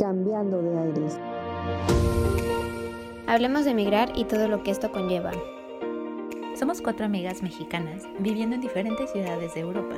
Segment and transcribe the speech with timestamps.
[0.00, 1.18] Cambiando de aires.
[3.26, 5.30] Hablemos de emigrar y todo lo que esto conlleva.
[6.58, 9.94] Somos cuatro amigas mexicanas viviendo en diferentes ciudades de Europa.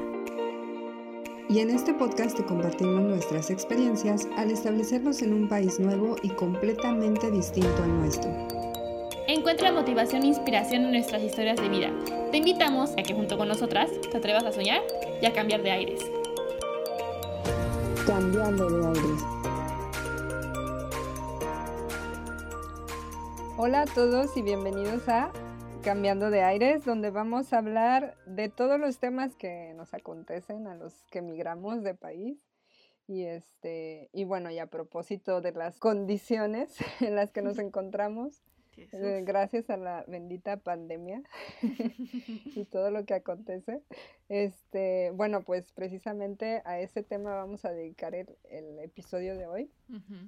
[1.49, 6.31] Y en este podcast te compartimos nuestras experiencias al establecernos en un país nuevo y
[6.31, 8.29] completamente distinto al nuestro.
[9.29, 11.91] Encuentra motivación e inspiración en nuestras historias de vida.
[12.33, 14.81] Te invitamos a que junto con nosotras te atrevas a soñar
[15.21, 16.01] y a cambiar de aires.
[18.05, 19.42] Cambiando de aires.
[23.65, 25.33] Hola a todos y bienvenidos a
[25.85, 30.75] Cambiando de Aires, donde vamos a hablar de todos los temas que nos acontecen a
[30.75, 32.45] los que emigramos de país.
[33.07, 38.43] Y este, y bueno, y a propósito de las condiciones en las que nos encontramos,
[38.77, 41.23] eh, gracias a la bendita pandemia
[41.63, 43.83] y todo lo que acontece.
[44.29, 48.29] Este, bueno, pues precisamente a ese tema vamos a dedicar el,
[48.81, 49.71] episodio de hoy,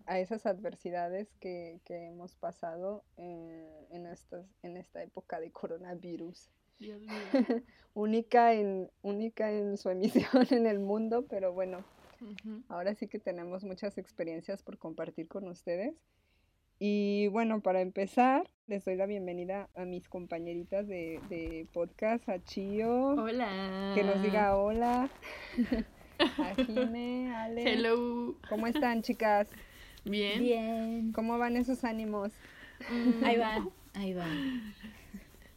[0.06, 6.50] a esas adversidades que, que hemos pasado en, en, estos, en esta época de coronavirus.
[7.94, 11.84] única, en, única en su emisión en el mundo, pero bueno,
[12.69, 15.94] ahora sí que tenemos muchas experiencias por compartir con ustedes.
[16.78, 23.11] Y bueno, para empezar, les doy la bienvenida a mis compañeritas de, podcast, a Chio.
[23.11, 23.92] Hola.
[23.94, 25.08] Que nos diga hola.
[26.19, 27.62] a Jime, Ale.
[27.62, 28.36] Hello.
[28.48, 29.48] ¿Cómo están, chicas?
[30.05, 30.41] Bien.
[30.41, 31.12] Bien.
[31.12, 32.33] ¿Cómo van esos ánimos?
[32.91, 33.25] Mm.
[33.25, 34.75] Ahí van, ahí van.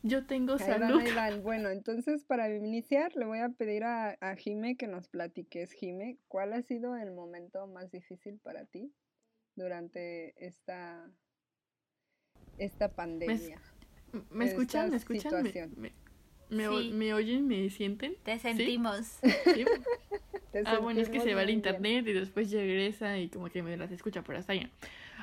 [0.04, 1.02] Yo tengo ahí salud.
[1.02, 1.42] ahí van.
[1.42, 5.72] Bueno, entonces para iniciar le voy a pedir a, a Jime que nos platiques.
[5.72, 8.94] Jime, ¿cuál ha sido el momento más difícil para ti
[9.58, 11.11] durante esta,
[12.58, 13.59] esta pandemia.
[14.31, 14.91] ¿Me, escuchan?
[14.91, 15.44] ¿Me escuchan?
[15.75, 15.91] ¿Me,
[16.50, 17.47] me, oyen?
[17.47, 18.16] ¿Me sienten?
[18.23, 19.19] Te sentimos.
[20.66, 23.75] ah, bueno, es que se va el internet y después regresa y como que me
[23.75, 24.69] las escucha por hasta allá.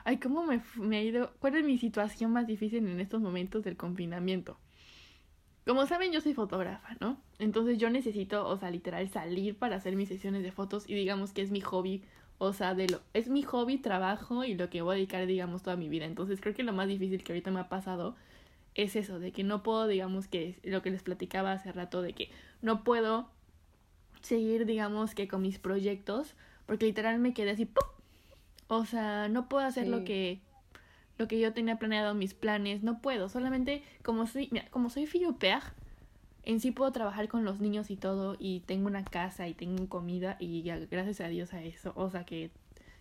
[0.04, 1.32] Ay, ¿cómo me, me ha ido?
[1.38, 4.58] ¿Cuál es mi situación más difícil en estos momentos del confinamiento?
[5.64, 7.22] Como saben, yo soy fotógrafa, ¿no?
[7.38, 11.32] Entonces yo necesito, o sea, literal, salir para hacer mis sesiones de fotos y digamos
[11.32, 12.02] que es mi hobby
[12.44, 15.62] o sea, de lo, es mi hobby, trabajo y lo que voy a dedicar, digamos,
[15.62, 16.06] toda mi vida.
[16.06, 18.16] Entonces creo que lo más difícil que ahorita me ha pasado
[18.74, 22.12] es eso, de que no puedo, digamos, que lo que les platicaba hace rato, de
[22.12, 22.30] que
[22.62, 23.28] no puedo
[24.22, 26.34] seguir, digamos, que con mis proyectos,
[26.66, 27.84] porque literal me quedé así, ¡pum!
[28.68, 30.40] O sea, no puedo hacer lo que
[31.16, 35.06] lo que yo tenía planeado, mis planes, no puedo, solamente como soy, mira, como soy
[36.46, 39.88] en sí puedo trabajar con los niños y todo y tengo una casa y tengo
[39.88, 42.50] comida y gracias a Dios a eso, o sea que,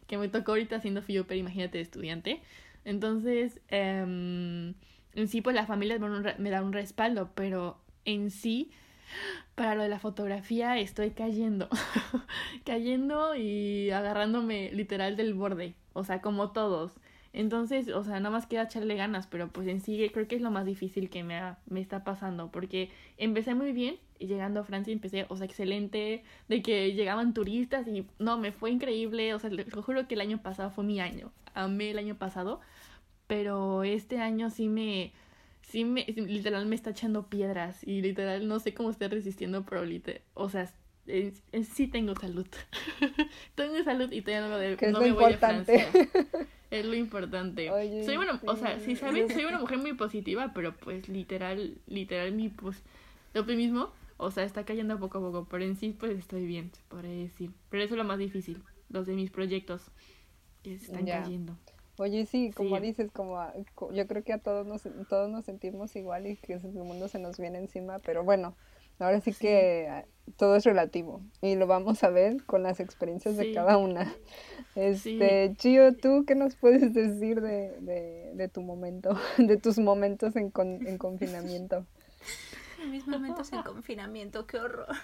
[0.07, 2.41] que me tocó ahorita fío, pero imagínate estudiante.
[2.85, 4.73] Entonces, em,
[5.13, 8.71] en sí pues la familia me da un respaldo, pero en sí
[9.55, 11.69] para lo de la fotografía estoy cayendo,
[12.65, 16.99] cayendo y agarrándome literal del borde, o sea, como todos.
[17.33, 20.41] Entonces, o sea, nada más queda echarle ganas, pero pues en sí creo que es
[20.41, 24.63] lo más difícil que me, me está pasando, porque empecé muy bien y llegando a
[24.63, 29.39] Francia empecé, o sea, excelente, de que llegaban turistas y no, me fue increíble, o
[29.39, 32.61] sea, les juro que el año pasado fue mi año, amé el año pasado,
[33.25, 35.11] pero este año sí me,
[35.63, 39.83] sí me, literal me está echando piedras y literal no sé cómo estoy resistiendo, pero
[39.85, 40.71] literal, o sea,
[41.73, 42.47] sí tengo salud.
[43.55, 45.87] tengo salud y tengo de, no me voy a Francia.
[46.73, 47.69] Es lo importante.
[48.03, 52.31] soy bueno, o sea, si saben, soy una mujer muy positiva, pero pues literal, literal
[52.31, 52.81] mi pues
[53.35, 56.81] optimismo, o sea, está cayendo poco a poco, pero en sí pues estoy bien, se
[56.87, 57.51] podría decir.
[57.69, 59.91] Pero eso es lo más difícil, los de mis proyectos
[60.63, 61.55] que se están cayendo.
[61.99, 63.39] Oye, sí, como dices, como
[63.91, 67.19] yo creo que a todos nos todos nos sentimos igual y que el mundo se
[67.19, 68.55] nos viene encima, pero bueno,
[68.99, 70.05] ahora sí, que ah,
[70.37, 74.13] todo es relativo y lo vamos a ver con las experiencias de cada una.
[74.75, 80.35] Este, Chio, ¿tú qué nos puedes decir de, de, de tu momento, de tus momentos
[80.35, 81.85] en, con, en confinamiento?
[82.89, 84.87] Mis momentos en confinamiento, qué horror.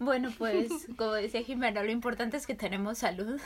[0.00, 3.40] Bueno, pues, como decía Jimena, lo importante es que tenemos salud,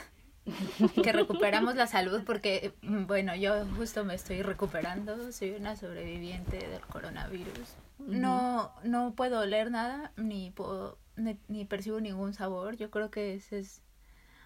[1.03, 6.57] que recuperamos la salud, porque, mm, bueno, yo justo me estoy recuperando, soy una sobreviviente
[6.57, 7.75] del coronavirus.
[7.99, 12.77] No, no puedo oler nada, ni puedo, ni, ni percibo ningún sabor.
[12.77, 13.81] Yo creo que ese es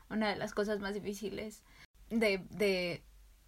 [0.10, 1.64] una de las cosas más difíciles
[2.10, 3.04] de, de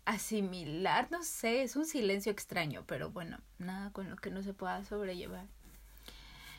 [0.06, 4.54] asimilar, no sé, es un silencio extraño, pero bueno, nada con lo que no se
[4.54, 5.48] pueda sobrellevar.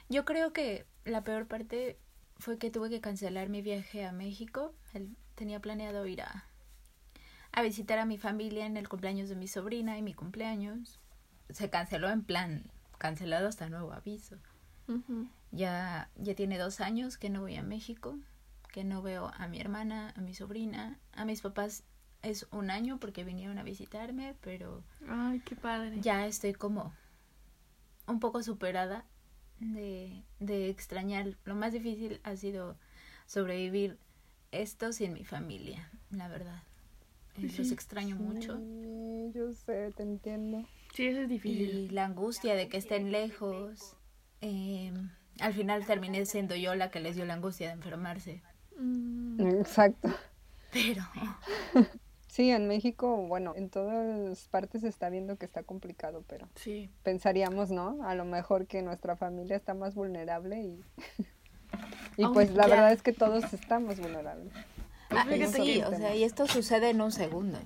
[0.08, 1.98] Yo creo que la peor parte
[2.38, 4.75] fue que tuve que cancelar mi viaje a México.
[5.37, 6.47] Tenía planeado ir a,
[7.53, 10.99] a visitar a mi familia en el cumpleaños de mi sobrina y mi cumpleaños.
[11.50, 12.65] Se canceló en plan,
[12.99, 14.37] cancelado hasta nuevo aviso.
[15.53, 18.19] Ya, ya tiene dos años que no voy a México
[18.77, 21.82] que no veo a mi hermana, a mi sobrina, a mis papás
[22.21, 24.85] es un año porque vinieron a visitarme, pero...
[25.09, 25.99] Ay, qué padre.
[26.03, 26.93] Ya estoy como
[28.06, 29.06] un poco superada
[29.61, 31.39] de, de extrañar.
[31.47, 32.77] Lo más difícil ha sido
[33.25, 33.99] sobrevivir
[34.52, 36.62] esto sin mi familia, la verdad.
[37.37, 38.58] Eh, los extraño mucho.
[39.34, 40.64] Yo sé, te entiendo.
[40.94, 41.70] Sí, eso es difícil.
[41.70, 43.96] Y la angustia de que estén lejos.
[44.40, 44.93] Eh,
[45.40, 48.43] al final terminé siendo yo la que les dio la angustia de enfermarse.
[48.78, 49.40] Mm.
[49.58, 50.14] Exacto.
[50.72, 51.02] Pero...
[52.37, 56.90] Sí, en México, bueno, en todas partes se está viendo que está complicado, pero sí.
[57.02, 58.02] pensaríamos, ¿no?
[58.02, 60.84] A lo mejor que nuestra familia está más vulnerable y,
[62.17, 64.53] y pues la verdad es que todos estamos vulnerables.
[65.11, 67.59] Ah, sí, o sea, y esto sucede en un segundo.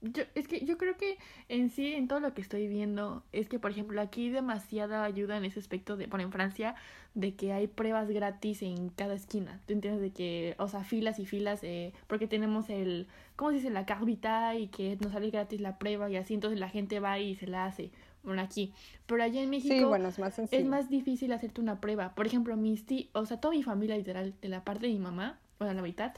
[0.00, 1.16] Yo, es que yo creo que
[1.48, 5.02] en sí, en todo lo que estoy viendo, es que, por ejemplo, aquí hay demasiada
[5.02, 6.74] ayuda en ese aspecto de, por en Francia,
[7.14, 9.60] de que hay pruebas gratis en cada esquina.
[9.66, 10.02] ¿Tú entiendes?
[10.02, 13.06] De que, o sea, filas y filas, eh, porque tenemos el,
[13.36, 13.70] ¿cómo se dice?
[13.70, 17.18] La carbita y que nos sale gratis la prueba y así, entonces la gente va
[17.18, 17.90] y se la hace.
[18.24, 18.72] Bueno, aquí.
[19.06, 22.14] Pero allá en México es, más es más difícil hacerte una prueba.
[22.14, 25.38] Por ejemplo, mis o sea, toda mi familia literal, de la parte de mi mamá,
[25.58, 26.14] o sea, la mitad,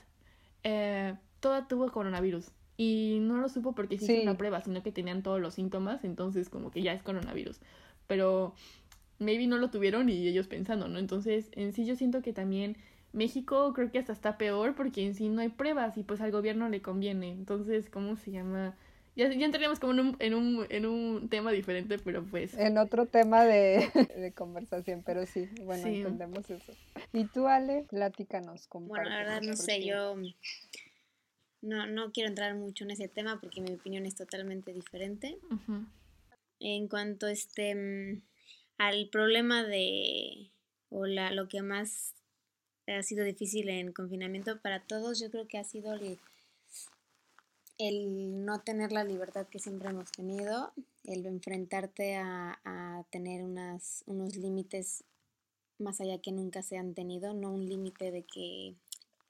[0.62, 2.50] eh, toda tuvo coronavirus.
[2.76, 6.48] Y no lo supo porque sí, una prueba, sino que tenían todos los síntomas, entonces
[6.48, 7.58] como que ya es coronavirus.
[8.06, 8.54] Pero
[9.18, 10.98] maybe no lo tuvieron y ellos pensando, ¿no?
[10.98, 12.76] Entonces, en sí yo siento que también
[13.12, 16.30] México creo que hasta está peor porque en sí no hay pruebas y pues al
[16.30, 17.32] gobierno le conviene.
[17.32, 18.74] Entonces, ¿cómo se llama?
[19.16, 22.52] Ya, ya entraríamos como en un, en, un, en un tema diferente, pero pues...
[22.54, 26.72] En otro tema de, de conversación, pero sí, bueno, entendemos eso.
[27.14, 27.86] ¿Y tú, Ale?
[27.88, 28.68] Platícanos.
[28.70, 30.16] Bueno, la verdad no sé, yo
[31.62, 35.38] no, no quiero entrar mucho en ese tema porque mi opinión es totalmente diferente.
[36.60, 38.20] En cuanto este
[38.78, 40.50] al problema de
[40.90, 42.14] o la, lo que más
[42.86, 46.18] ha sido difícil en confinamiento para todos, yo creo que ha sido el,
[47.78, 50.72] el no tener la libertad que siempre hemos tenido,
[51.04, 55.04] el enfrentarte a, a tener unas, unos límites
[55.78, 58.74] más allá que nunca se han tenido, no un límite de que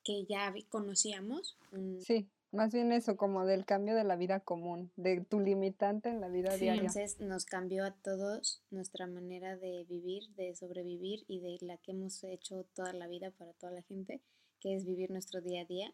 [0.06, 1.56] que ya conocíamos.
[1.98, 6.20] Sí, más bien eso, como del cambio de la vida común, de tu limitante en
[6.20, 6.80] la vida sí, diaria.
[6.82, 11.90] Entonces nos cambió a todos nuestra manera de vivir, de sobrevivir y de la que
[11.90, 14.20] hemos hecho toda la vida para toda la gente,
[14.60, 15.92] que es vivir nuestro día a día.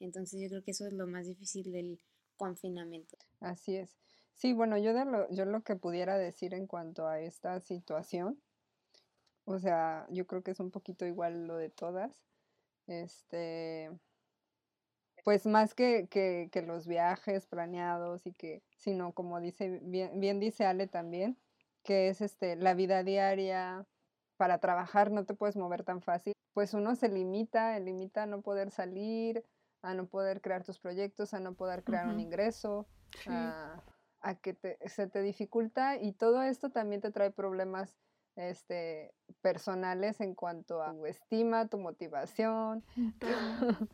[0.00, 2.00] Entonces yo creo que eso es lo más difícil del
[2.36, 3.16] confinamiento.
[3.40, 3.96] Así es.
[4.34, 8.40] Sí, bueno, yo, de lo, yo lo que pudiera decir en cuanto a esta situación,
[9.44, 12.26] o sea, yo creo que es un poquito igual lo de todas
[12.86, 13.90] este,
[15.24, 20.40] pues más que, que, que, los viajes planeados y que, sino como dice, bien, bien
[20.40, 21.36] dice Ale también,
[21.82, 23.86] que es este, la vida diaria,
[24.36, 28.42] para trabajar no te puedes mover tan fácil, pues uno se limita, limita a no
[28.42, 29.44] poder salir,
[29.86, 32.86] a no poder crear tus proyectos, a no poder crear un ingreso,
[33.28, 33.82] a,
[34.20, 37.96] a, que te, se te dificulta y todo esto también te trae problemas
[38.34, 42.84] este, personales en cuanto a tu estima, tu motivación,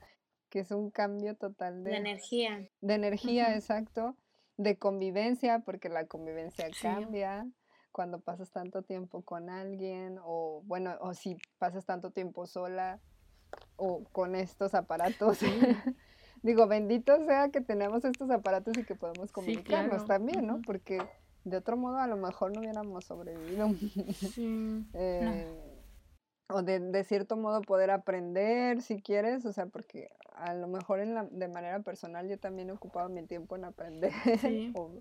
[0.48, 2.68] que es un cambio total de, energía.
[2.80, 4.16] De energía, exacto,
[4.56, 7.46] de convivencia, porque la convivencia cambia
[7.92, 13.00] cuando pasas tanto tiempo con alguien o bueno, o si pasas tanto tiempo sola
[13.76, 15.38] o con estos aparatos.
[16.42, 20.60] Digo, bendito sea que tenemos estos aparatos y que podemos comunicarnos también, ¿no?
[20.62, 21.00] Porque
[21.44, 23.68] de otro modo, a lo mejor no hubiéramos sobrevivido.
[24.94, 25.46] Eh,
[26.48, 31.00] o de, de, cierto modo poder aprender si quieres, o sea, porque a lo mejor
[31.00, 34.12] en la, de manera personal yo también he ocupado mi tiempo en aprender
[34.76, 35.00] o,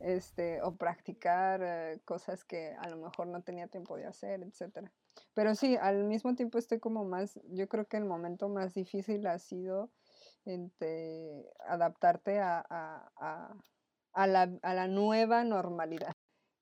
[0.00, 4.90] este, o practicar eh, cosas que a lo mejor no tenía tiempo de hacer, etcétera.
[5.34, 9.26] Pero sí, al mismo tiempo estoy como más, yo creo que el momento más difícil
[9.26, 9.90] ha sido
[10.44, 13.54] entre adaptarte a, a
[14.12, 16.16] a la, a la nueva normalidad,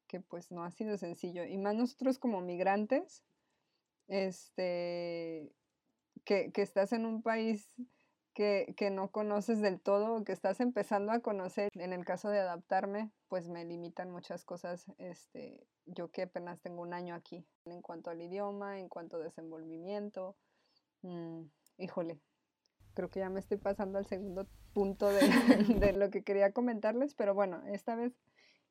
[0.06, 1.44] que pues no ha sido sencillo.
[1.44, 3.24] Y más nosotros como migrantes,
[4.08, 5.52] este,
[6.24, 7.72] que, que estás en un país
[8.38, 11.70] que, que, no conoces del todo, que estás empezando a conocer.
[11.74, 14.86] En el caso de adaptarme, pues me limitan muchas cosas.
[14.98, 19.24] Este, yo que apenas tengo un año aquí, en cuanto al idioma, en cuanto a
[19.24, 20.36] desenvolvimiento.
[21.02, 21.46] Mm,
[21.78, 22.20] híjole,
[22.94, 25.20] creo que ya me estoy pasando al segundo punto de,
[25.98, 28.12] lo que quería comentarles, pero bueno, esta vez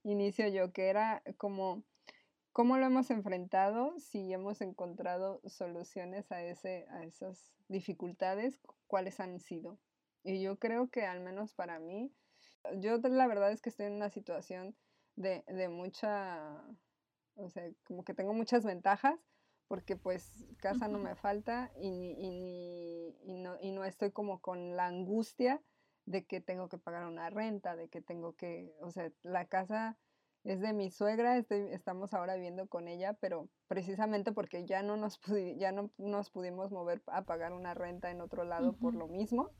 [0.03, 1.83] inicio yo, que era como
[2.53, 9.39] cómo lo hemos enfrentado, si hemos encontrado soluciones a, ese, a esas dificultades, cuáles han
[9.39, 9.79] sido.
[10.23, 12.11] Y yo creo que al menos para mí,
[12.79, 14.75] yo la verdad es que estoy en una situación
[15.15, 16.63] de, de mucha,
[17.35, 19.19] o sea, como que tengo muchas ventajas,
[19.67, 24.75] porque pues casa no me falta y, y, y, no, y no estoy como con
[24.75, 25.61] la angustia
[26.05, 29.97] de que tengo que pagar una renta, de que tengo que, o sea, la casa
[30.47, 35.19] es de mi suegra, estamos ahora viviendo con ella, pero precisamente porque ya no nos,
[35.57, 39.51] ya no nos pudimos mover a pagar una renta en otro lado por lo mismo,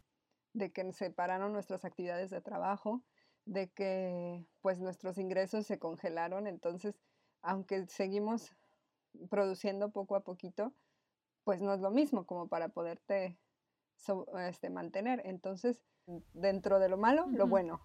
[0.54, 3.04] de que separaron nuestras actividades de trabajo,
[3.44, 6.98] de que pues nuestros ingresos se congelaron, entonces
[7.42, 8.56] aunque seguimos
[9.30, 10.74] produciendo poco a poquito,
[11.44, 13.38] pues no es lo mismo como para poderte
[14.40, 15.22] este, mantener.
[15.26, 15.82] Entonces,
[16.34, 17.82] dentro de lo malo, lo bueno.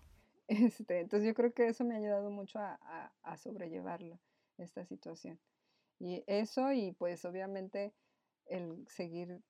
[0.73, 4.19] Este, entonces yo creo que eso me ha ayudado mucho a, a, sobrellevarlo,
[4.59, 5.39] esta situación.
[5.99, 7.95] Y eso y pues obviamente
[8.47, 9.41] el seguir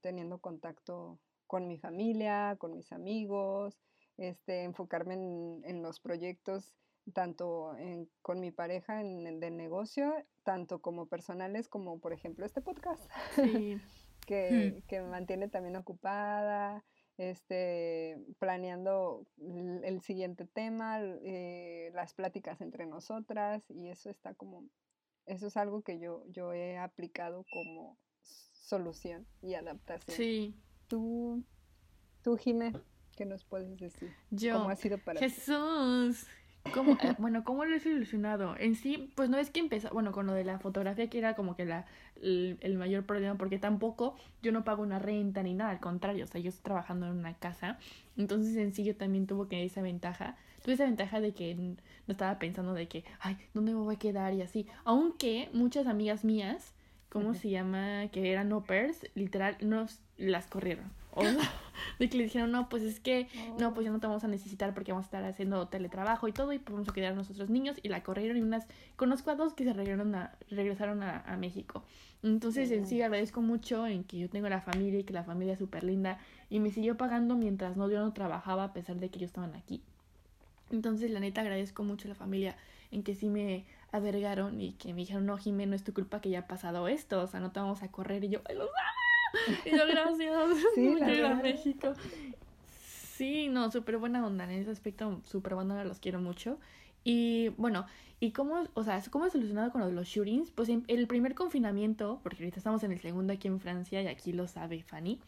[0.00, 3.80] teniendo contacto con mi familia, con mis amigos,
[4.16, 6.74] este, enfocarme en, en los proyectos
[7.12, 7.76] tanto
[8.22, 13.04] con mi pareja en el de negocio, tanto como personales como por ejemplo este podcast,
[14.26, 16.82] que, que, me mantiene también ocupada,
[17.16, 19.26] este, planeando
[19.82, 24.68] el siguiente tema, eh, las pláticas entre nosotras y eso está como,
[25.26, 30.16] eso es algo que yo, yo he aplicado como solución y adaptación.
[30.16, 30.54] Sí.
[30.88, 31.44] Tú,
[32.22, 32.72] tú Jimé,
[33.16, 34.12] ¿qué nos puedes decir?
[34.30, 36.26] Yo, ¿Cómo ha sido para Jesús.
[36.72, 38.56] ¿Cómo, eh, bueno, ¿cómo lo he solucionado?
[38.58, 41.34] En sí, pues no es que empezó, bueno, con lo de la fotografía que era
[41.34, 41.86] como que la,
[42.22, 46.26] el, mayor problema, porque tampoco yo no pago una renta ni nada, al contrario, o
[46.26, 47.78] sea, yo estoy trabajando en una casa,
[48.16, 51.76] entonces en sí yo también tuvo que esa ventaja, tuve esa ventaja de que no
[52.08, 54.32] estaba pensando de que, ay, ¿dónde me voy a quedar?
[54.34, 56.72] y así, aunque muchas amigas mías,
[57.08, 58.08] ¿cómo se llama?
[58.08, 58.64] Que eran no
[59.14, 60.90] literal, nos las corrieron.
[61.98, 63.28] De que le dijeron, no, pues es que,
[63.58, 66.32] no, pues ya no te vamos a necesitar porque vamos a estar haciendo teletrabajo y
[66.32, 68.66] todo y pues vamos a quedar a nosotros niños y la corrieron y unas,
[68.96, 71.84] conozco a dos que se regresaron a, regresaron a, México.
[72.22, 75.54] Entonces en sí agradezco mucho en que yo tengo la familia y que la familia
[75.54, 76.18] es súper linda
[76.48, 79.54] y me siguió pagando mientras no yo no trabajaba a pesar de que ellos estaban
[79.54, 79.82] aquí.
[80.70, 82.56] Entonces la neta agradezco mucho a la familia
[82.90, 86.20] en que sí me avergaron y que me dijeron, no, Jimé, no es tu culpa
[86.20, 88.56] que ya ha pasado esto, o sea, no te vamos a correr y yo, ¡ay,
[88.56, 88.68] los
[89.64, 90.58] y yo, gracias.
[90.74, 91.94] Sí, a México.
[93.16, 94.44] Sí, no, súper buena onda.
[94.44, 96.58] En ese aspecto, súper buena onda, los quiero mucho.
[97.04, 97.86] Y bueno,
[98.18, 100.50] ¿y cómo, o sea, cómo he solucionado con lo de los shootings?
[100.50, 104.06] Pues en el primer confinamiento, porque ahorita estamos en el segundo aquí en Francia y
[104.06, 105.20] aquí lo sabe Fanny.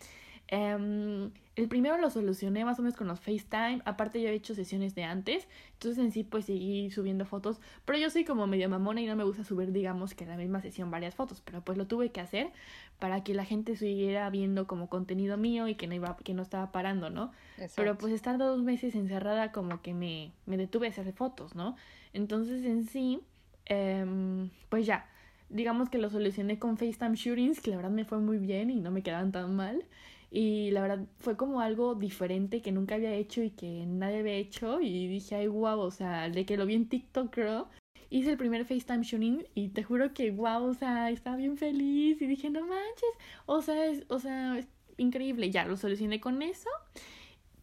[0.49, 3.81] Em, el primero lo solucioné más o menos con los FaceTime.
[3.85, 5.49] Aparte, yo he hecho sesiones de antes.
[5.73, 7.61] Entonces, en sí, pues seguí subiendo fotos.
[7.85, 10.37] Pero yo soy como medio mamona y no me gusta subir, digamos, que en la
[10.37, 11.41] misma sesión varias fotos.
[11.41, 12.53] Pero pues lo tuve que hacer
[12.99, 16.43] para que la gente siguiera viendo como contenido mío y que no iba, que no
[16.43, 17.33] estaba parando, ¿no?
[17.75, 21.77] Pero pues estar dos meses encerrada, como que me, me detuve a hacer fotos, ¿no?
[22.13, 23.21] Entonces, en sí,
[23.65, 25.09] em, pues ya.
[25.49, 28.81] Digamos que lo solucioné con FaceTime shootings, que la verdad me fue muy bien y
[28.81, 29.85] no me quedaban tan mal.
[30.31, 34.35] Y la verdad fue como algo diferente que nunca había hecho y que nadie había
[34.35, 34.81] hecho.
[34.81, 37.69] Y dije, ay, wow, o sea, de que lo vi en TikTok, creo.
[38.11, 42.21] Hice el primer FaceTime shooting y te juro que, wow, o sea, estaba bien feliz.
[42.21, 43.11] Y dije, no manches,
[43.47, 45.51] o sea, es, o sea, es increíble.
[45.51, 46.71] Ya lo solucioné con eso.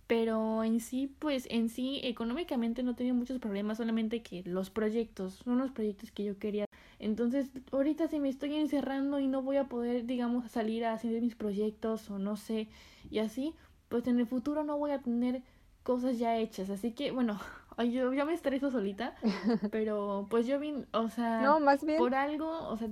[0.07, 5.41] Pero en sí, pues en sí, económicamente no tenía muchos problemas, solamente que los proyectos,
[5.45, 6.65] son los proyectos que yo quería
[7.03, 11.21] entonces, ahorita si me estoy encerrando y no voy a poder, digamos, salir a hacer
[11.21, 12.69] mis proyectos o no sé,
[13.09, 13.53] y así,
[13.89, 15.41] pues en el futuro no voy a tener
[15.83, 16.69] cosas ya hechas.
[16.69, 17.39] Así que, bueno,
[17.91, 19.15] yo ya me estreso solita,
[19.71, 22.87] pero pues yo vine, o sea, no, más bien, por algo, o sea,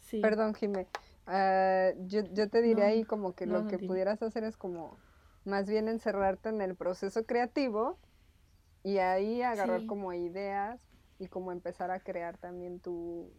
[0.00, 0.20] sí.
[0.20, 0.88] Perdón, Jimé.
[1.28, 4.96] Uh, yo, yo te diría ahí como que lo que pudieras hacer es como
[5.48, 7.98] más bien encerrarte en el proceso creativo
[8.84, 10.80] y ahí agarrar como ideas
[11.18, 13.32] y como empezar a crear también tu,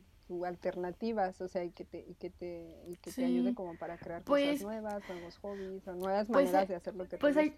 [0.45, 3.97] alternativas, o sea, y que te, y que te, y que te ayude como para
[3.97, 7.35] crear cosas pues nuevas, nuevos hobbies, o nuevas pues maneras de hacer lo que pues
[7.35, 7.57] ahí,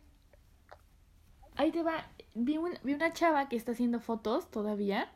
[1.55, 5.11] ahí te va, vi, vi una chava que está haciendo fotos todavía,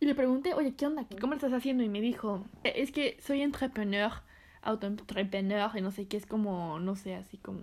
[0.00, 1.06] y le pregunté, oye, ¿qué onda?
[1.20, 1.82] ¿Cómo lo estás haciendo?
[1.82, 4.12] Y me dijo, es que soy entrepreneur,
[4.62, 7.60] autoentrepreneur, y no sé qué, es como, no sé, así como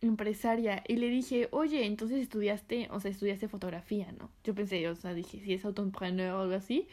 [0.00, 4.30] empresaria y le dije, oye, entonces estudiaste, o sea, estudiaste fotografía, ¿no?
[4.44, 6.86] Yo pensé, o sea, dije, si es autoemprendedor o algo así.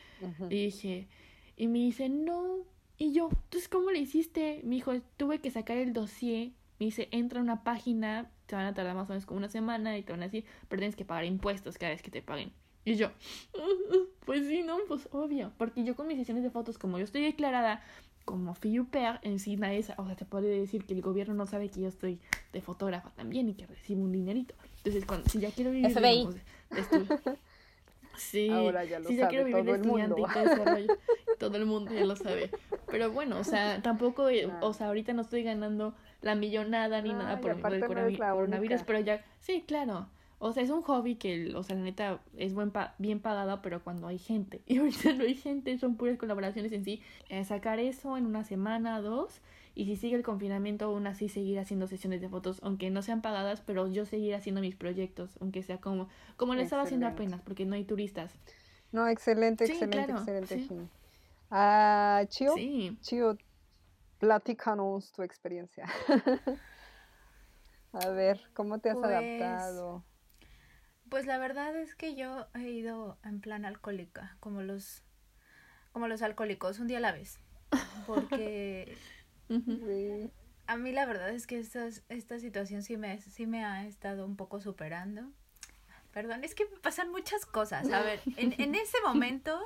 [0.49, 1.07] Y dije,
[1.57, 2.59] y me dice, no.
[2.97, 4.61] Y yo, entonces, ¿cómo le hiciste?
[4.63, 6.51] Me dijo, tuve que sacar el dossier.
[6.79, 9.49] Me dice, entra a una página, te van a tardar más o menos como una
[9.49, 12.21] semana y te van a decir, pero tienes que pagar impuestos cada vez que te
[12.21, 12.51] paguen.
[12.85, 13.11] Y yo,
[14.25, 15.53] pues sí, no, pues obvio.
[15.57, 17.81] Porque yo con mis sesiones de fotos, como yo estoy declarada
[18.25, 21.69] como FIUPER, en sí nadie, o sea, te puede decir que el gobierno no sabe
[21.69, 22.19] que yo estoy
[22.51, 24.55] de fotógrafa también y que recibo un dinerito.
[24.77, 26.27] Entonces, cuando, si ya quiero vivir FBI.
[28.15, 30.97] Sí, Ahora ya lo si ya quiero vivir de estudiante y todo ese rollo,
[31.39, 32.51] todo el mundo ya lo sabe.
[32.87, 37.11] Pero bueno, o sea, tampoco, eh, o sea, ahorita no estoy ganando la millonada ni
[37.11, 40.07] nada por el coronavirus, pero ya, sí, claro.
[40.45, 43.81] O sea, es un hobby que, o sea, la neta es buen bien pagado, pero
[43.81, 44.61] cuando hay gente.
[44.67, 47.01] Y ahorita no hay gente, son puras colaboraciones en sí.
[47.29, 49.39] Eh, sacar eso en una semana, dos.
[49.73, 53.21] Y si sigue el confinamiento, aún así seguir haciendo sesiones de fotos, aunque no sean
[53.21, 57.41] pagadas, pero yo seguir haciendo mis proyectos, aunque sea como, como lo estaba haciendo apenas,
[57.41, 58.35] porque no hay turistas.
[58.91, 60.89] No, excelente, excelente, excelente.
[61.51, 62.97] Ah, Chio, sí.
[62.99, 63.37] Chio,
[64.19, 65.87] platícanos tu experiencia.
[67.93, 70.03] A ver, ¿cómo te has pues adaptado?
[71.13, 75.03] Pues la verdad es que yo he ido en plan alcohólica, como los,
[75.91, 77.39] como los alcohólicos, un día a la vez.
[78.07, 78.97] Porque
[80.65, 84.25] a mí la verdad es que esta, esta situación sí me, sí me ha estado
[84.25, 85.31] un poco superando.
[86.11, 87.91] Perdón, es que me pasan muchas cosas.
[87.91, 89.63] A ver, en, en ese momento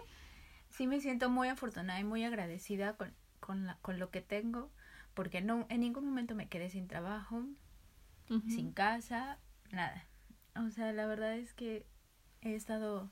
[0.70, 4.70] sí me siento muy afortunada y muy agradecida con, con, la, con lo que tengo,
[5.13, 7.46] porque no, en ningún momento me quedé sin trabajo,
[8.50, 9.39] sin casa,
[9.72, 10.06] nada.
[10.65, 11.85] O sea, la verdad es que
[12.41, 13.11] he estado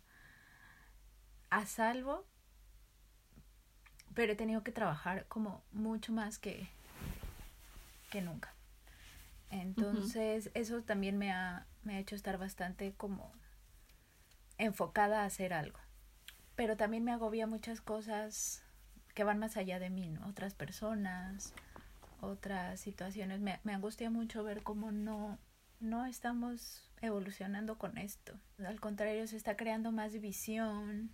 [1.50, 2.26] a salvo,
[4.14, 6.70] pero he tenido que trabajar como mucho más que,
[8.10, 8.54] que nunca.
[9.50, 13.32] Entonces, eso también me ha, me ha hecho estar bastante como
[14.58, 15.80] enfocada a hacer algo.
[16.56, 18.64] Pero también me agobia muchas cosas
[19.14, 20.26] que van más allá de mí, ¿no?
[20.28, 21.54] Otras personas,
[22.22, 23.40] otras situaciones.
[23.40, 25.38] Me, me angustia mucho ver cómo no,
[25.80, 28.40] no estamos evolucionando con esto.
[28.60, 31.12] Al contrario, se está creando más división.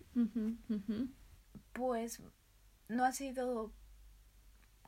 [1.74, 2.22] Pues
[2.88, 3.74] no ha sido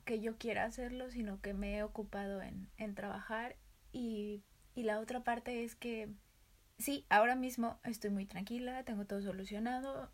[0.05, 3.55] que yo quiera hacerlo, sino que me he ocupado en, en trabajar
[3.91, 4.43] y,
[4.75, 6.13] y la otra parte es que
[6.77, 10.11] sí, ahora mismo estoy muy tranquila, tengo todo solucionado,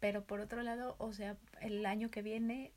[0.00, 2.74] pero por otro lado, o sea, el año que viene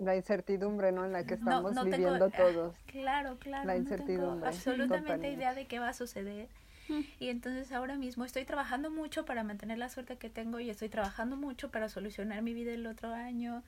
[0.00, 1.04] la incertidumbre, ¿no?
[1.04, 2.74] En la que estamos viviendo ah, todos.
[2.86, 3.66] Claro, claro.
[3.66, 4.48] La incertidumbre.
[4.48, 6.48] absolutamente idea de qué va a suceder.
[6.88, 7.00] Mm.
[7.20, 10.88] Y entonces ahora mismo estoy trabajando mucho para mantener la suerte que tengo y estoy
[10.88, 13.62] trabajando mucho para solucionar mi vida el otro año.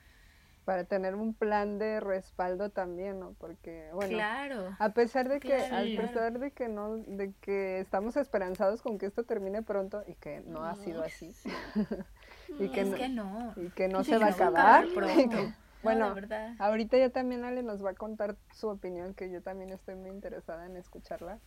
[0.64, 3.34] Para tener un plan de respaldo también, ¿no?
[3.38, 8.16] Porque, bueno, claro, a pesar de que, a pesar de que no, de que estamos
[8.16, 11.34] esperanzados con que esto termine pronto y que no, ha sido así.
[12.60, 14.86] y que, no, Y que no se va a acabar.
[14.94, 15.52] Pronto.
[15.82, 16.14] Bueno,
[16.58, 20.10] ahorita ya también Ale nos va a contar su opinión, que yo también estoy muy
[20.10, 21.40] interesada en escucharla.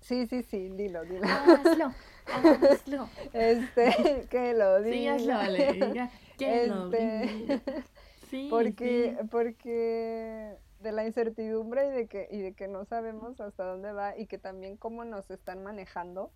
[0.00, 1.26] Sí, sí, sí, dilo, dilo.
[1.26, 1.92] Hazlo,
[2.26, 3.08] hazlo.
[3.32, 5.18] Este, que lo diga.
[5.18, 7.60] Sí, Ale, que lo este,
[8.30, 13.64] Sí, porque, porque de la incertidumbre y de que, y de que no sabemos hasta
[13.64, 16.30] dónde va y que también cómo nos están manejando.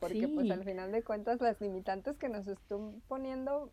[0.00, 3.70] Porque pues al final de cuentas las limitantes que nos están poniendo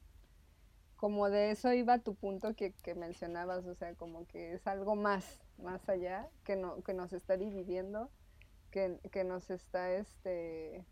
[0.97, 4.95] como de eso iba tu punto que, que, mencionabas, o sea, como que es algo
[4.95, 8.09] más, más allá, que, no, que nos está dividiendo,
[8.71, 10.83] que, que nos está, este,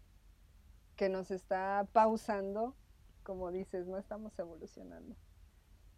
[0.95, 2.75] que nos está pausando,
[3.23, 5.15] como dices, no estamos evolucionando.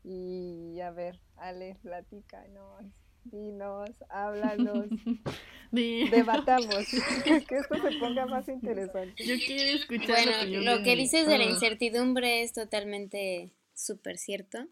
[0.06, 2.86] Y a ver, Ale, platícanos,
[3.26, 4.86] dinos, háblanos,
[5.72, 6.86] debatamos,
[7.26, 9.22] que esto se ponga más interesante.
[9.22, 14.68] Yo quiero escuchar lo que dices de la incertidumbre es totalmente súper cierto.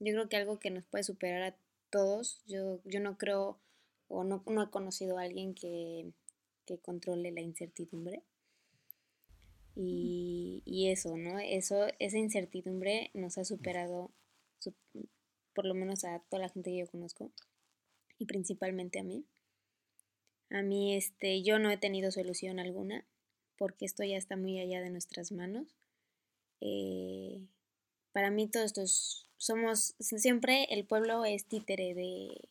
[0.00, 1.56] Yo creo que algo que nos puede superar a
[1.90, 3.58] todos, yo, yo no creo
[4.08, 6.12] o no, no he conocido a alguien que,
[6.66, 8.22] que controle la incertidumbre.
[9.74, 11.38] Y, y, eso, ¿no?
[11.38, 14.10] Eso, esa incertidumbre nos ha superado,
[15.54, 17.30] por lo menos a toda la gente que yo conozco,
[18.18, 19.24] y principalmente a mí.
[20.50, 23.06] A mí, este, yo no he tenido solución alguna,
[23.56, 25.76] porque esto ya está muy allá de nuestras manos.
[26.60, 27.46] Eh,
[28.18, 32.48] para mí todos estos somos, siempre el pueblo es títere de,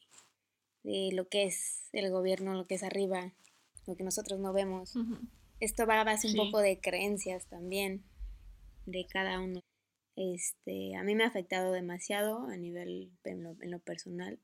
[0.84, 3.34] de lo que es el gobierno, lo que es arriba,
[3.86, 4.94] lo que nosotros no vemos.
[5.60, 8.06] Esto va a base un poco de creencias también
[8.86, 9.60] de cada uno.
[10.16, 14.40] Este, a mí me ha afectado demasiado a nivel en lo, personal.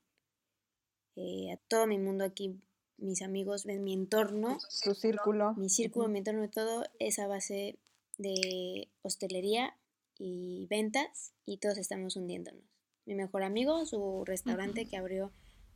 [1.16, 2.60] Eh, a todo mi mundo aquí,
[2.98, 4.58] mis amigos, en mi entorno.
[4.68, 5.54] Su círculo.
[5.54, 7.78] Mi círculo, mi entorno, todo es a base
[8.18, 9.74] de hostelería
[10.18, 12.64] y ventas y todos estamos hundiéndonos.
[13.06, 15.32] Mi mejor amigo, su restaurante que abrió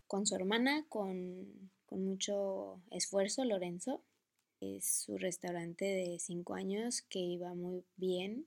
[0.07, 4.03] con su hermana, con, mucho esfuerzo, Lorenzo,
[4.61, 8.46] es su restaurante de cinco años que iba muy bien,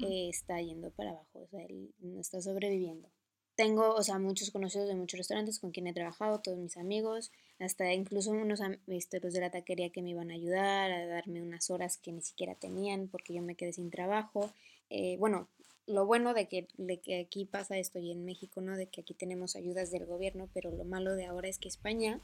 [0.00, 3.08] eh, está yendo para abajo, o sea, él no está sobreviviendo.
[3.54, 7.32] Tengo, o sea, muchos conocidos de muchos restaurantes con quien he trabajado, todos mis amigos,
[7.58, 11.42] hasta incluso unos este, los de la taquería que me iban a ayudar, a darme
[11.42, 14.52] unas horas que ni siquiera tenían porque yo me quedé sin trabajo.
[14.90, 15.48] Eh, bueno,
[15.86, 18.76] lo bueno de que, de que aquí pasa esto y en México, ¿no?
[18.76, 22.20] De que aquí tenemos ayudas del gobierno, pero lo malo de ahora es que España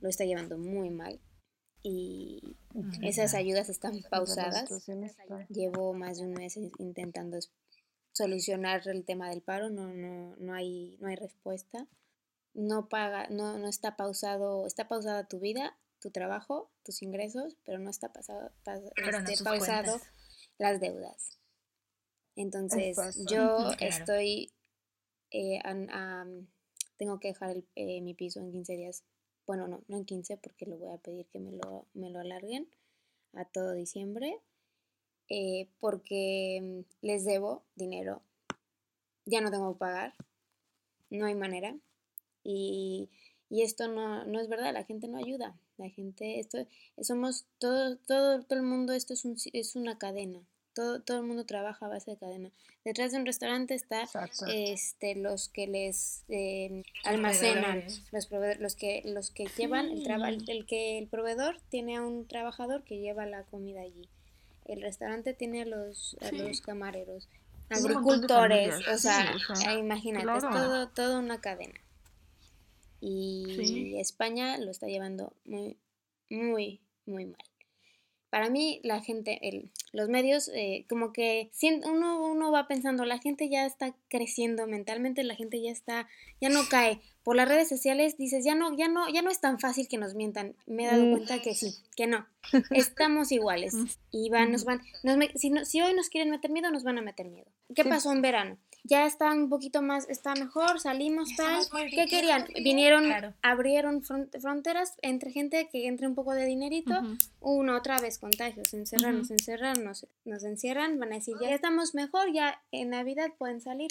[0.00, 1.20] lo está llevando muy mal
[1.82, 2.56] y
[3.02, 4.68] esas ayudas están pausadas.
[5.48, 7.38] Llevo más de un mes intentando
[8.10, 11.86] solucionar el tema del paro, no, no, no, hay, no hay respuesta.
[12.54, 17.78] No paga, no, no está pausado, está pausada tu vida, tu trabajo, tus ingresos, pero
[17.78, 18.50] no está pasado,
[18.96, 20.00] este, pausado
[20.58, 21.38] las deudas.
[22.36, 22.98] Entonces,
[23.30, 24.52] yo estoy,
[25.30, 25.58] eh,
[26.98, 29.04] tengo que dejar eh, mi piso en 15 días.
[29.46, 32.20] Bueno, no, no en 15 porque le voy a pedir que me lo, me lo
[32.20, 32.68] alarguen
[33.32, 34.38] a todo diciembre.
[35.28, 38.22] Eh, porque les debo dinero.
[39.24, 40.14] Ya no tengo que pagar.
[41.08, 41.74] No hay manera.
[42.44, 43.08] Y,
[43.48, 45.58] y esto no, no, es verdad, la gente no ayuda.
[45.78, 46.58] La gente, esto,
[47.00, 50.46] somos todo, todo, todo el mundo, esto es, un, es una cadena
[50.76, 52.50] todo, todo el mundo trabaja a base de cadena.
[52.84, 54.06] Detrás de un restaurante está
[54.46, 58.28] este los que les eh, almacenan, los,
[58.60, 62.84] los que los que llevan el trabajo, el que el proveedor tiene a un trabajador
[62.84, 64.10] que lleva la comida allí.
[64.66, 67.26] El restaurante tiene a los a los camareros,
[67.70, 69.34] agricultores, o sea,
[69.78, 71.80] imagínate, es todo toda una cadena.
[73.00, 75.78] Y España lo está llevando muy
[76.28, 77.44] muy muy mal.
[78.30, 81.50] Para mí la gente, el, los medios, eh, como que
[81.86, 86.06] uno, uno va pensando, la gente ya está creciendo mentalmente, la gente ya está,
[86.38, 87.00] ya no cae.
[87.24, 89.96] Por las redes sociales dices, ya no, ya no, ya no es tan fácil que
[89.96, 90.54] nos mientan.
[90.66, 91.10] Me he dado mm.
[91.12, 92.26] cuenta que sí, que no.
[92.70, 93.74] Estamos iguales.
[94.12, 94.80] Y van, nos van,
[95.34, 97.50] si, si hoy nos quieren meter miedo, nos van a meter miedo.
[97.74, 98.56] ¿Qué pasó en verano?
[98.86, 101.64] Ya está un poquito más, está mejor, salimos tal.
[101.90, 102.46] ¿Qué querían?
[102.62, 103.04] Vinieron,
[103.42, 106.94] abrieron fronteras entre gente que entre un poco de dinerito,
[107.40, 112.62] uno otra vez contagios, encerrarnos, encerrarnos, nos encierran, van a decir, ya estamos mejor, ya
[112.70, 113.90] en Navidad pueden salir,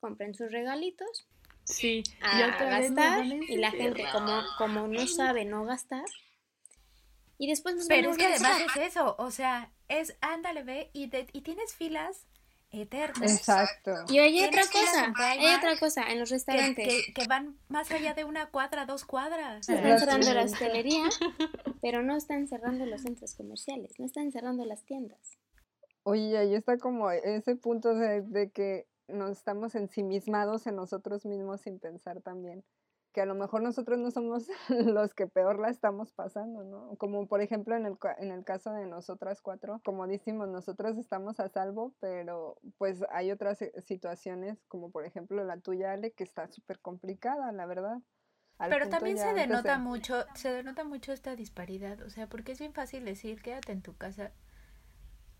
[0.00, 1.26] compren sus regalitos.
[1.64, 6.04] Sí, a, gastar y la gente como, como no sabe no gastar,
[7.38, 11.10] y después nos Pero es que además es eso, o sea, es ándale, ve, y,
[11.32, 12.24] y tienes filas
[12.76, 13.30] eternos.
[13.30, 13.92] Exacto.
[14.08, 17.06] Y hay otra cosa, hay otra cosa en los restaurantes.
[17.14, 19.68] Que, van más allá de una cuadra, dos cuadras.
[19.68, 21.04] Están cerrando la hostelería,
[21.80, 25.38] pero no están cerrando los centros comerciales, no están cerrando las tiendas.
[26.02, 31.62] Oye, ahí está como ese punto de, de que nos estamos ensimismados en nosotros mismos
[31.62, 32.64] sin pensar también
[33.16, 36.96] que a lo mejor nosotros no somos los que peor la estamos pasando, ¿no?
[36.98, 41.40] Como por ejemplo en el, en el caso de nosotras cuatro, como decimos, nosotros estamos
[41.40, 46.24] a salvo, pero pues hay otras eh, situaciones, como por ejemplo la tuya, Ale, que
[46.24, 48.02] está súper complicada, la verdad.
[48.58, 52.74] pero también se denota mucho, se denota mucho esta disparidad, o sea, porque es bien
[52.74, 54.32] fácil decir, quédate en tu casa,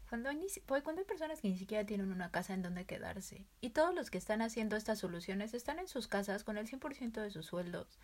[0.08, 3.44] cuando hay, pues, cuando hay personas que ni siquiera tienen una casa en donde quedarse
[3.60, 7.20] y todos los que están haciendo estas soluciones están en sus casas con el 100%
[7.20, 7.98] de sus sueldos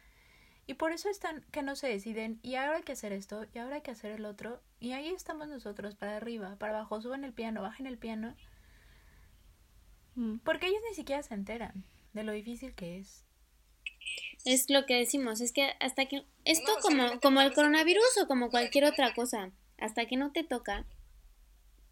[0.66, 3.58] y por eso están que no se deciden y ahora hay que hacer esto y
[3.58, 7.24] ahora hay que hacer el otro y ahí estamos nosotros para arriba, para abajo, suben
[7.24, 8.34] el piano, bajen el piano
[10.14, 10.38] mm.
[10.38, 13.24] porque ellos ni siquiera se enteran de lo difícil que es.
[14.44, 18.50] Es lo que decimos, es que hasta que esto como, como el coronavirus o como
[18.50, 20.84] cualquier otra cosa, hasta que no te toca,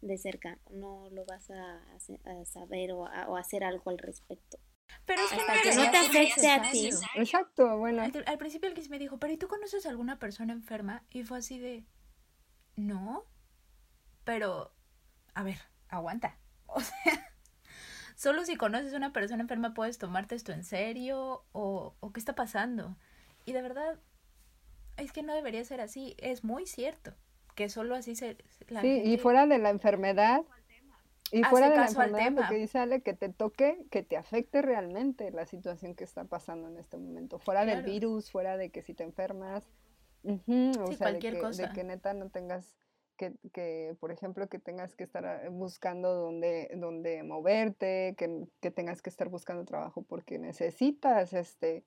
[0.01, 1.81] de cerca, no lo vas a,
[2.45, 4.57] saber o a, hacer algo al respecto.
[5.05, 6.89] Pero es que, no, te afecte a ti.
[7.15, 8.03] Exacto, bueno.
[8.03, 11.05] Al, principio el que me dijo, pero ¿y tú conoces a alguna persona enferma?
[11.11, 11.85] Y fue así de,
[12.75, 13.25] no,
[14.23, 14.73] pero,
[15.33, 16.37] a ver, aguanta.
[16.73, 17.29] O sea,
[18.15, 22.19] solo si conoces a una persona enferma puedes tomarte esto en serio o, o qué
[22.21, 22.95] está pasando.
[23.43, 23.99] Y de verdad,
[24.95, 27.13] es que no debería ser así, es muy cierto
[27.69, 28.37] solo así se...
[28.81, 30.41] sí, y fuera de la enfermedad,
[31.31, 35.31] y fuera de la enfermedad, porque dice Ale, que te toque, que te afecte realmente
[35.31, 37.39] la situación que está pasando en este momento.
[37.39, 39.63] Fuera del virus, fuera de que si te enfermas,
[40.23, 41.67] o sea, cualquier de, que, cosa.
[41.67, 42.75] de que neta no tengas
[43.15, 48.71] que, que, por ejemplo, que tengas que estar ah, buscando dónde, dónde moverte, que, que
[48.71, 51.85] tengas que estar buscando trabajo porque necesitas este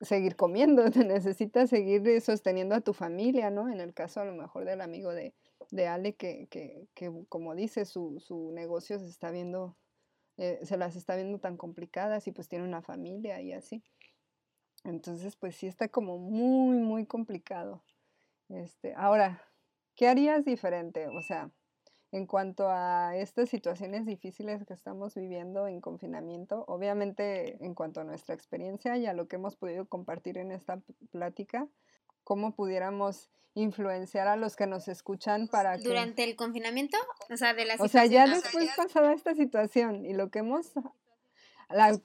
[0.00, 3.68] seguir comiendo, te necesitas seguir sosteniendo a tu familia, ¿no?
[3.68, 5.34] En el caso a lo mejor del amigo de,
[5.70, 9.76] de Ale, que, que, que, como dice, su, su negocio se está viendo,
[10.36, 13.82] eh, se las está viendo tan complicadas y pues tiene una familia y así.
[14.84, 17.82] Entonces, pues sí está como muy, muy complicado.
[18.48, 19.42] Este, ahora,
[19.96, 21.08] ¿qué harías diferente?
[21.08, 21.50] O sea,
[22.12, 28.04] en cuanto a estas situaciones difíciles que estamos viviendo en confinamiento, obviamente en cuanto a
[28.04, 31.66] nuestra experiencia y a lo que hemos podido compartir en esta plática,
[32.24, 35.84] cómo pudiéramos influenciar a los que nos escuchan para que...
[35.84, 36.98] Durante el confinamiento,
[37.30, 40.72] o sea, de la O sea, ya después pasada esta situación y lo que hemos...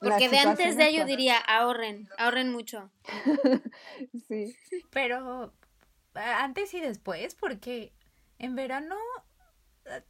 [0.00, 2.90] Porque de antes de ello diría, ahorren, ahorren mucho.
[4.28, 4.56] sí.
[4.90, 5.52] Pero
[6.14, 7.92] antes y después, porque
[8.38, 8.96] en verano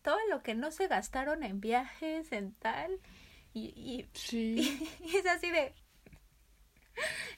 [0.02, 3.00] todo lo que no se gastaron en viajes, en tal,
[3.52, 4.88] y, y, sí.
[5.00, 5.74] y es así de,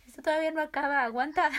[0.07, 1.51] esto todavía no acaba, aguanta.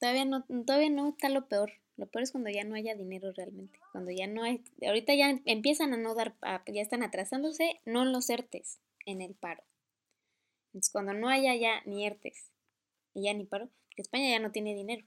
[0.00, 1.72] Todavía no, todavía no está lo peor.
[1.96, 3.80] Lo peor es cuando ya no haya dinero realmente.
[3.90, 8.30] Cuando ya no hay, ahorita ya empiezan a no dar, ya están atrasándose, no los
[8.30, 9.64] ERTES en el paro.
[10.68, 12.52] Entonces cuando no haya ya ni ERTES
[13.14, 15.04] y ya ni paro, España ya no tiene dinero.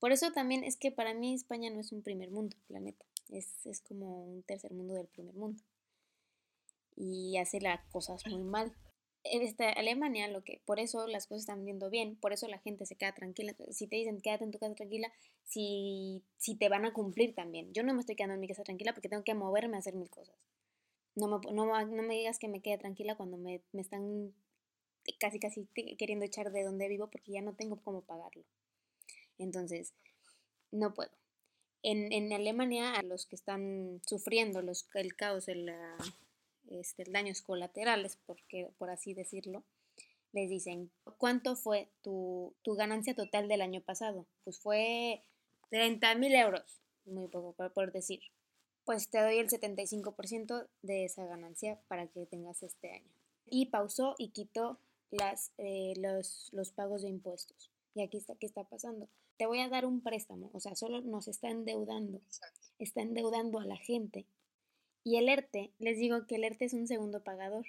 [0.00, 3.04] Por eso también es que para mí España no es un primer mundo, planeta.
[3.30, 5.62] Es, es como un tercer mundo del primer mundo.
[6.96, 8.74] Y hace las cosas muy mal
[9.30, 12.58] en esta Alemania lo que por eso las cosas están viendo bien, por eso la
[12.58, 13.54] gente se queda tranquila.
[13.70, 15.12] Si te dicen quédate en tu casa tranquila,
[15.44, 17.72] si, si te van a cumplir también.
[17.72, 19.94] Yo no me estoy quedando en mi casa tranquila porque tengo que moverme a hacer
[19.94, 20.36] mil cosas.
[21.14, 24.34] No me, no, no me digas que me quede tranquila cuando me, me están
[25.18, 25.66] casi casi
[25.98, 28.44] queriendo echar de donde vivo porque ya no tengo cómo pagarlo.
[29.38, 29.94] Entonces,
[30.70, 31.10] no puedo.
[31.88, 35.96] En, en Alemania, a los que están sufriendo los, el caos, el, la,
[36.68, 39.62] este, daños colaterales, porque, por así decirlo,
[40.32, 44.26] les dicen, ¿cuánto fue tu, ganancia total del año pasado?
[44.44, 45.22] Pues fue
[45.70, 48.20] 30 mil euros, muy poco por, decir.
[48.84, 53.10] Pues te doy el 75% de esa ganancia para que tengas este año.
[53.46, 54.78] Y pausó y quitó
[55.10, 57.70] las, eh, los, los pagos de impuestos.
[57.94, 59.08] Y aquí está, ¿qué está pasando?
[59.36, 62.20] Te voy a dar un préstamo, o sea, solo nos está endeudando,
[62.78, 64.26] está endeudando a la gente
[65.04, 67.64] y el ERTE, les digo que el ERTE es un segundo pagador.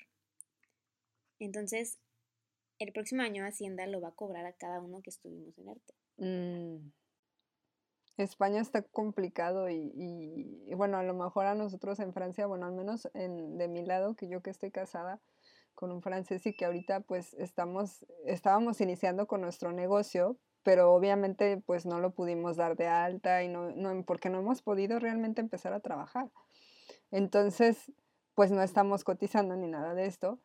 [1.40, 2.00] Entonces,
[2.80, 5.94] el próximo año Hacienda lo va a cobrar a cada uno que estuvimos en ERTE.
[6.18, 6.92] Mm.
[8.18, 13.08] España está complicado y, bueno, a lo mejor a nosotros en Francia, bueno, al menos
[13.14, 15.22] en, de mi lado, que yo que estoy casada
[15.76, 21.64] con un francés y que ahorita pues estamos, estábamos iniciando con nuestro negocio, pero obviamente
[21.66, 25.40] pues no lo pudimos dar de alta y no, no porque no hemos podido realmente
[25.40, 26.30] empezar a trabajar.
[27.10, 27.90] Entonces,
[28.36, 30.40] pues no estamos cotizando ni nada de esto,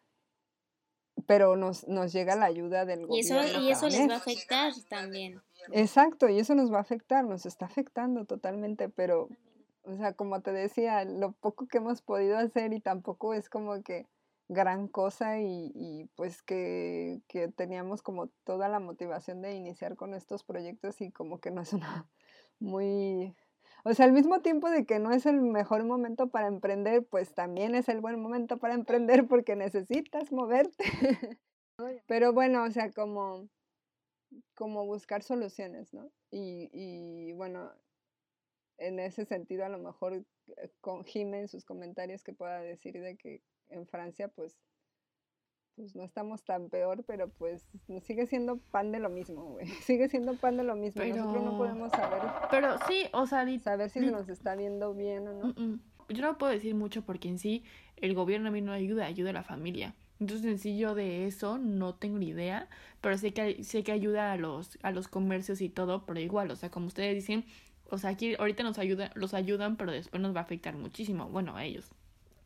[1.26, 3.42] pero nos, nos llega la ayuda del gobierno.
[3.42, 5.42] Y eso, y eso les va a afectar también.
[5.72, 9.28] Exacto, y eso nos va a afectar, nos está afectando totalmente, pero,
[9.82, 13.82] o sea, como te decía, lo poco que hemos podido hacer y tampoco es como
[13.82, 14.06] que
[14.52, 20.14] gran cosa y, y pues que, que, teníamos como toda la motivación de iniciar con
[20.14, 22.08] estos proyectos y como que no es una
[22.58, 23.34] muy
[23.84, 27.34] o sea, al mismo tiempo de que no es el mejor momento para emprender, pues
[27.34, 30.84] también es el buen momento para emprender porque necesitas moverte.
[32.06, 33.48] Pero bueno, o sea, como,
[34.54, 36.12] como buscar soluciones, ¿no?
[36.30, 37.72] Y, y bueno,
[38.78, 43.00] en ese sentido a lo mejor eh, con Jime en sus comentarios que pueda decir
[43.00, 44.58] de que en Francia pues
[45.76, 47.66] pues no estamos tan peor, pero pues
[48.02, 49.66] sigue siendo pan de lo mismo, güey.
[49.82, 51.02] Sigue siendo pan de lo mismo.
[51.02, 52.20] Nosotros no podemos saber.
[52.50, 55.78] Pero sí, o sea, saber si nos está viendo bien o no.
[56.08, 57.64] Yo no puedo decir mucho porque en sí
[57.96, 59.94] el gobierno a mí no ayuda, ayuda a la familia.
[60.20, 62.68] Entonces en sí yo de eso no tengo ni idea,
[63.00, 66.50] pero sé que sé que ayuda a los a los comercios y todo, pero igual,
[66.50, 67.44] o sea, como ustedes dicen,
[67.90, 71.28] o sea, aquí ahorita nos ayuda, los ayudan, pero después nos va a afectar muchísimo,
[71.28, 71.90] bueno, a ellos.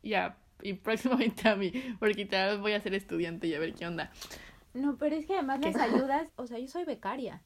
[0.01, 3.73] Ya y próximamente a mí, porque tal vez voy a ser estudiante y a ver
[3.73, 4.11] qué onda.
[4.73, 7.43] No, pero es que además las ayudas, o sea, yo soy becaria.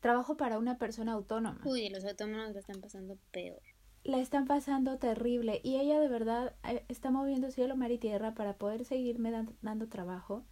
[0.00, 1.60] Trabajo para una persona autónoma.
[1.64, 3.60] Uy, los autónomos la están pasando peor.
[4.04, 8.34] La están pasando terrible y ella de verdad eh, está moviendo cielo, mar y tierra
[8.34, 10.44] para poder seguirme dando trabajo.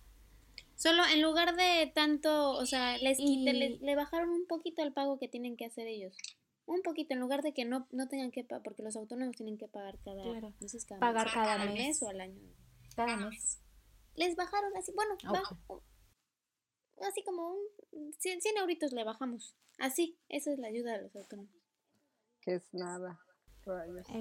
[0.75, 5.29] Solo en lugar de tanto, o sea, les, le bajaron un poquito el pago que
[5.29, 6.17] tienen que hacer ellos
[6.67, 9.57] un poquito en lugar de que no, no tengan que pagar, porque los autónomos tienen
[9.57, 10.53] que pagar cada, claro.
[11.01, 12.03] pagar cada, mes.
[12.03, 12.41] o al año.
[12.95, 13.61] Cada mes.
[14.15, 15.17] Les bajaron así, bueno,
[17.03, 17.55] así como
[17.93, 19.55] un 100, 100 euritos le bajamos.
[19.79, 21.55] Así, esa es la ayuda de los autónomos.
[22.41, 23.21] Que es nada.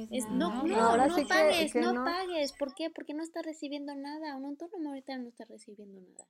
[0.10, 2.52] Es, no, no, no, pagues, no, pagues.
[2.54, 2.90] ¿Por qué?
[2.90, 4.36] Porque no está recibiendo nada.
[4.36, 6.28] Un autónomo ahorita no está recibiendo nada.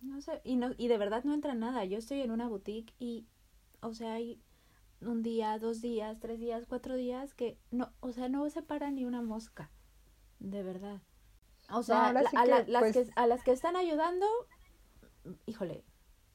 [0.00, 1.84] No sé, y, no, y de verdad no entra nada.
[1.84, 3.26] Yo estoy en una boutique y,
[3.80, 4.40] o sea, hay
[5.00, 8.90] un día, dos días, tres días, cuatro días, que no, o sea, no se para
[8.90, 9.70] ni una mosca,
[10.38, 11.00] de verdad.
[11.72, 12.30] O sea, a, las
[12.80, 14.26] pues que, a las que están ayudando,
[15.46, 15.84] híjole,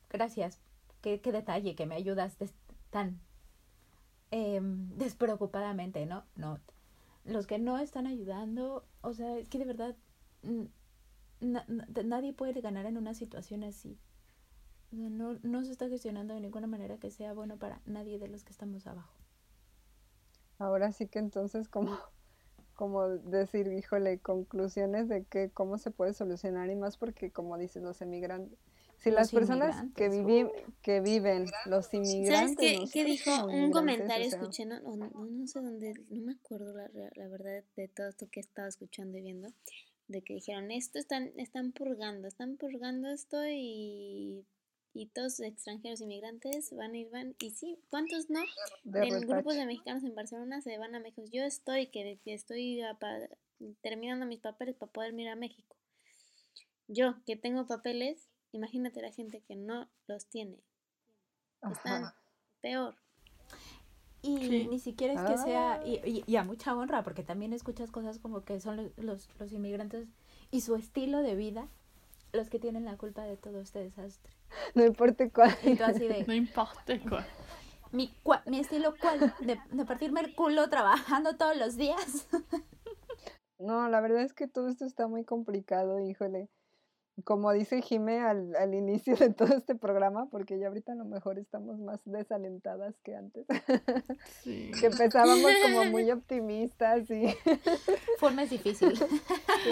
[0.09, 0.61] gracias,
[1.01, 2.37] qué, qué detalle que me ayudas
[2.89, 3.19] tan
[4.31, 6.25] em, despreocupadamente, ¿no?
[6.35, 6.59] No.
[7.25, 9.95] Los que no están ayudando, o sea, es que de verdad
[11.41, 13.99] nadie puede ganar en una situación así.
[14.91, 18.43] No, no se está gestionando de ninguna manera que sea bueno para nadie de los
[18.43, 19.13] que estamos abajo.
[20.57, 21.91] Ahora sí que entonces como,
[22.75, 27.83] como decir, híjole, conclusiones de que cómo se puede solucionar y más porque como dices,
[27.83, 28.57] los emigrantes,
[28.97, 30.49] si las personas que, viven
[30.81, 32.75] que viven, los inmigrantes...
[32.75, 33.45] ¿Sabes qué, dijo?
[33.45, 37.87] Un comentario escuché, no, no, no, sé dónde, no me acuerdo la, la verdad de
[37.89, 39.49] todo esto que estaba escuchando y viendo,
[40.07, 44.45] de que dijeron, esto están, están purgando, están purgando esto y
[44.95, 48.39] y todos los extranjeros inmigrantes van a ir, van, y sí, ¿cuántos no?
[48.85, 51.27] en grupos de mexicanos en Barcelona se van a México.
[51.31, 52.81] Yo estoy, que, estoy
[53.81, 55.75] terminando mis papeles para poder ir a México.
[56.87, 60.63] Yo, que tengo papeles, imagínate la gente que no los tiene.
[61.69, 62.13] Están
[62.61, 62.95] peor.
[64.21, 68.17] Y ni siquiera es que sea, y, y, a mucha honra, porque también escuchas cosas
[68.17, 70.07] como que son los, los inmigrantes
[70.51, 71.67] y su estilo de vida
[72.35, 74.31] los que tienen la culpa de todo este desastre.
[74.73, 75.55] No importa cuál.
[76.27, 77.25] No importa cuál.
[77.91, 78.13] Mi,
[78.45, 82.27] mi estilo cuál, de, de partirme el culo trabajando todos los días.
[83.57, 86.49] No, la verdad es que todo esto está muy complicado, híjole
[87.23, 91.05] como dice Jime al, al, inicio de todo este programa, porque ya ahorita a lo
[91.05, 93.45] mejor estamos más desalentadas que antes,
[94.43, 97.27] que empezábamos como muy optimistas y...
[98.19, 98.93] Forma difícil.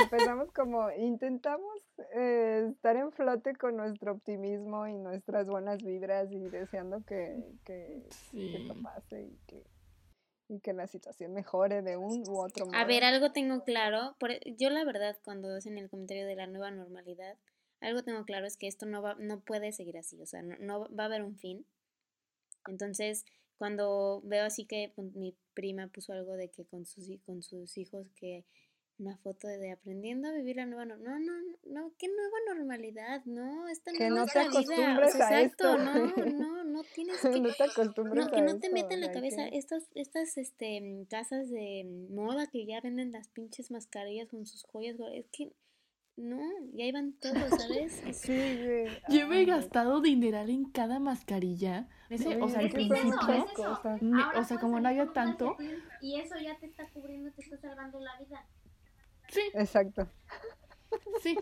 [0.01, 1.73] empezamos como, intentamos
[2.15, 8.07] eh, estar en flote con nuestro optimismo y nuestras buenas vibras y deseando que, que,
[8.33, 9.72] esto pase y que
[10.47, 12.77] y que la situación mejore de un u otro modo.
[12.77, 14.15] A ver, algo tengo claro.
[14.19, 17.37] Por, e, yo la verdad, cuando hacen el comentario de la nueva normalidad,
[17.79, 20.55] algo tengo claro es que esto no, va, no puede seguir así, o sea, no,
[20.59, 21.65] no va a haber un fin.
[22.67, 23.25] Entonces,
[23.57, 27.77] cuando veo así que pues, mi prima puso algo de que con sus, con sus
[27.77, 28.45] hijos que
[28.99, 31.19] una foto de aprendiendo a vivir la nueva normalidad.
[31.19, 35.77] No, no, no, qué nueva normalidad, no, esta no que no te acostumbres a exacto,
[35.77, 35.93] no,
[36.37, 39.47] no, no tienes que no te acostumbres no, que no te metan en la cabeza
[39.47, 44.97] estas estas este casas de moda que ya venden las pinches mascarillas con sus joyas,
[45.13, 45.53] es que
[46.15, 46.39] no,
[46.73, 48.03] ya iban todos, ¿sabes?
[48.13, 48.87] Sí, güey.
[49.09, 51.87] Yo me he gastado dineral en cada mascarilla.
[52.11, 52.17] o
[52.49, 53.49] sea, al principio,
[54.35, 55.57] o sea, como no había tanto.
[56.01, 58.45] Y eso ya te está cubriendo, te está salvando la vida.
[59.33, 59.41] Sí.
[59.53, 60.07] Exacto.
[61.21, 61.37] Sí.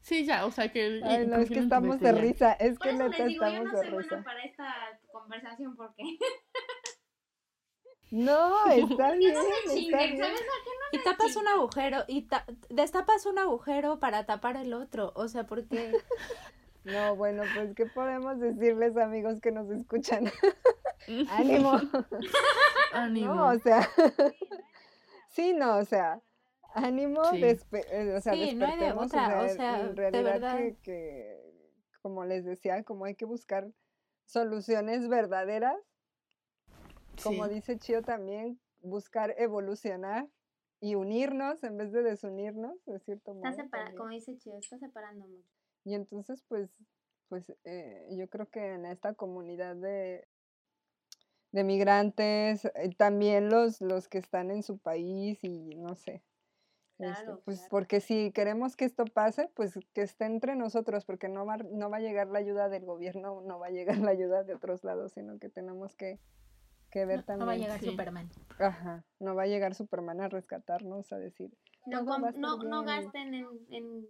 [0.00, 1.00] Sí, ya, o sea que...
[1.04, 4.22] Ay, no, es que estamos de risa, es que neta estamos de risa.
[4.24, 6.02] para esta conversación porque...
[8.10, 10.34] No, está bien, está bien.
[10.92, 12.28] Y tapas un agujero, y
[12.68, 15.92] destapas un agujero para tapar el otro, o sea, porque...
[16.84, 20.24] No, bueno, pues, ¿qué podemos decirles, amigos que nos escuchan?
[21.30, 21.80] ¡Ánimo!
[22.92, 23.34] ¡Ánimo!
[23.36, 23.88] No, o sea...
[25.28, 26.20] sí, no, o sea
[26.74, 31.38] ánimo, eh, o sea, sí, no hay de otra, o sea, en realidad Que,
[32.00, 33.70] como les decía, como hay que buscar
[34.26, 35.76] soluciones verdaderas,
[37.22, 40.28] como dice Chio también, buscar evolucionar
[40.80, 43.50] y unirnos en vez de desunirnos, de cierto modo.
[43.96, 45.48] como dice Chio, está separando mucho.
[45.84, 46.70] Y entonces, pues,
[47.28, 50.26] pues eh, yo creo que en esta comunidad de,
[51.52, 56.22] de migrantes, eh, también los, los que están en su país y no sé,
[57.04, 61.46] este, pues porque si queremos que esto pase, pues que esté entre nosotros, porque no
[61.46, 64.44] va, no va a llegar la ayuda del gobierno, no va a llegar la ayuda
[64.44, 66.18] de otros lados, sino que tenemos que,
[66.90, 67.40] que ver también.
[67.40, 68.30] No va a llegar Superman.
[68.58, 71.52] Ajá, no va a llegar Superman a rescatarnos, a decir.
[71.86, 74.06] No, no, no gasten en, en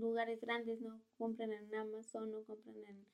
[0.00, 3.06] lugares grandes, no compren en Amazon, no compren en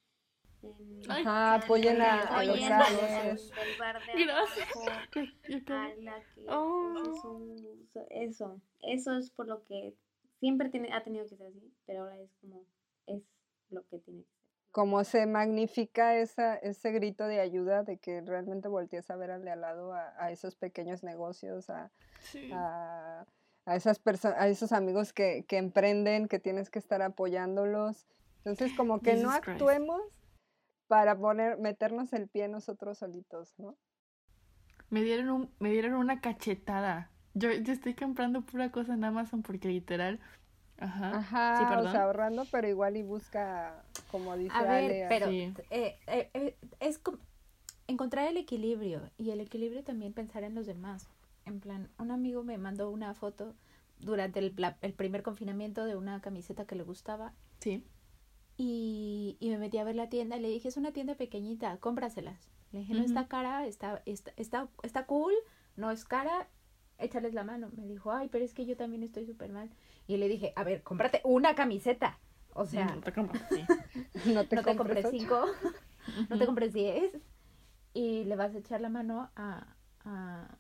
[1.09, 3.51] Ajá, apoyen a, los Gracias.
[8.11, 9.95] Eso, eso es por lo que
[10.41, 12.65] siempre tiene, ha tenido que ser así, pero ahora es como,
[13.07, 13.23] es
[13.71, 14.43] lo que tiene que ser.
[14.71, 19.45] Como se magnifica esa, ese grito de ayuda de que realmente voltees a ver al
[19.45, 21.91] de al lado a, esos pequeños negocios, a,
[22.53, 23.27] a,
[23.77, 28.07] esas personas, a esos amigos que, que emprenden, que tienes que estar apoyándolos.
[28.39, 30.22] Entonces, como que no actuemos
[30.93, 33.79] para poner, meternos el pie nosotros solitos, ¿no?
[34.91, 37.11] Me dieron, un, me dieron una cachetada.
[37.33, 40.21] Yo, yo estoy comprando pura cosa en Amazon porque literal...
[40.77, 45.55] Ajá, Ajá o sea, ahorrando, pero igual y busca, como dice A ver, pero eh,
[45.71, 47.01] eh, eh, es
[47.87, 51.09] encontrar el equilibrio y el equilibrio también pensar en los demás.
[51.47, 53.55] En plan, un amigo me mandó una foto
[53.99, 57.33] durante el, el primer confinamiento de una camiseta que le gustaba.
[57.61, 57.83] Sí.
[58.57, 61.79] Y, y, me metí a ver la tienda y le dije, es una tienda pequeñita,
[61.79, 62.51] cómpraselas.
[62.71, 65.33] Le dije, no está cara, está, está, está, está cool,
[65.77, 66.49] no es cara,
[66.99, 67.71] échales la mano.
[67.77, 69.71] Me dijo, ay, pero es que yo también estoy súper mal.
[70.07, 72.19] Y le dije, a ver, cómprate una camiseta.
[72.55, 73.65] O sea, no te compres, sí.
[74.33, 75.47] no te, no te compres cinco,
[76.29, 77.13] no te compres diez
[77.95, 80.59] y le vas a echar la mano a, a,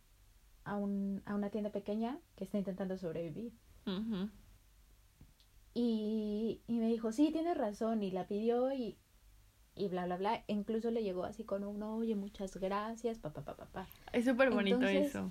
[0.64, 3.52] a, un, a una tienda pequeña que está intentando sobrevivir.
[5.74, 8.98] Y, y me dijo, sí, tienes razón, y la pidió y,
[9.74, 10.44] y bla, bla, bla.
[10.46, 13.88] Incluso le llegó así con un, oye, muchas gracias, papá, papá, papá.
[14.12, 15.30] Es súper bonito eso.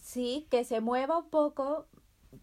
[0.00, 1.88] Sí, que se mueva un poco,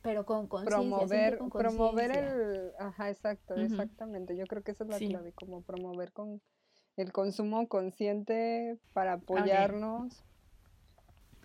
[0.02, 0.80] pero con conciencia.
[0.80, 2.72] Promover, promover el...
[2.80, 4.36] Ajá, exacto, exactamente.
[4.36, 6.42] Yo creo que esa es la clave, como promover con
[6.98, 10.24] el consumo consciente para apoyarnos.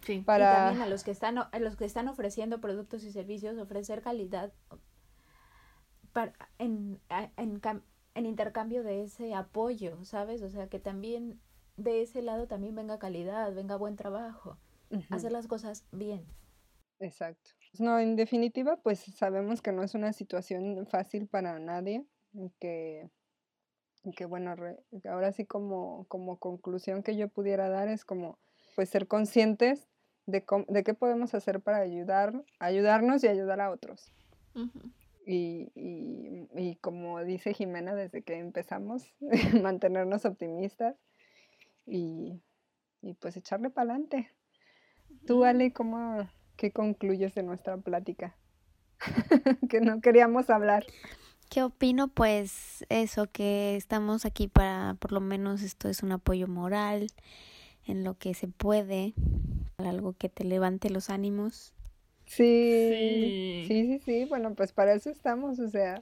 [0.03, 0.21] Sí.
[0.21, 0.45] Para...
[0.45, 4.01] Y también a los que están a los que están ofreciendo productos y servicios ofrecer
[4.01, 4.53] calidad
[6.13, 7.01] para, en,
[7.37, 7.61] en,
[8.15, 10.43] en intercambio de ese apoyo, ¿sabes?
[10.43, 11.41] O sea, que también
[11.77, 14.59] de ese lado también venga calidad, venga buen trabajo,
[15.11, 16.25] hacer las cosas bien.
[16.99, 17.51] Exacto.
[17.79, 22.05] No, en definitiva, pues sabemos que no es una situación fácil para nadie,
[22.59, 23.09] que,
[24.17, 24.55] que bueno,
[25.09, 28.39] ahora sí como, como conclusión que yo pudiera dar es como,
[28.77, 29.89] pues ser conscientes
[30.27, 34.13] de, de qué podemos hacer para ayudar, ayudarnos y ayudar a otros.
[35.27, 39.15] Y, y, y, como dice Jimena desde que empezamos,
[39.63, 40.97] mantenernos optimistas
[41.87, 42.41] y,
[43.03, 44.31] y pues echarle para adelante.
[45.27, 48.35] Tú, Ale, ¿cómo, ¿qué concluyes de nuestra plática?
[49.69, 50.85] que no queríamos hablar.
[51.49, 52.09] ¿Qué opino?
[52.09, 57.09] Pues eso, que estamos aquí para, por lo menos esto es un apoyo moral
[57.87, 59.15] en lo que se puede,
[59.79, 61.75] algo que te levante los ánimos
[62.31, 66.01] Sí, sí, sí, sí, bueno, pues para eso estamos, o sea,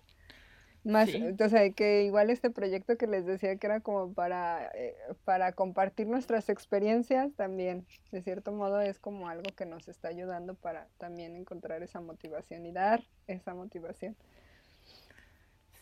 [0.84, 4.94] más, o sea, que igual este proyecto que les decía que era como para, eh,
[5.24, 10.54] para compartir nuestras experiencias también, de cierto modo es como algo que nos está ayudando
[10.54, 14.14] para también encontrar esa motivación y dar esa motivación.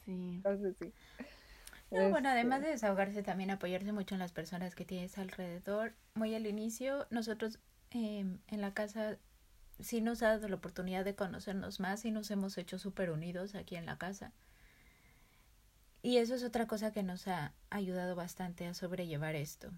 [0.05, 0.12] Sí.
[0.12, 0.92] Entonces sí.
[1.90, 5.92] bueno, además este de desahogarse, también apoyarse mucho en las personas que tienes alrededor.
[6.14, 7.59] Muy al inicio, nosotros
[7.90, 9.18] em, en la casa
[9.81, 13.55] sí nos ha dado la oportunidad de conocernos más y nos hemos hecho súper unidos
[13.55, 14.33] aquí en la casa.
[16.03, 19.70] Y eso es otra cosa que nos ha ayudado bastante a sobrellevar esto.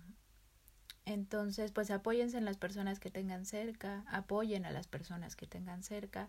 [1.07, 5.83] Entonces, pues apóyense en las personas que tengan cerca, apoyen a las personas que tengan
[5.83, 6.29] cerca,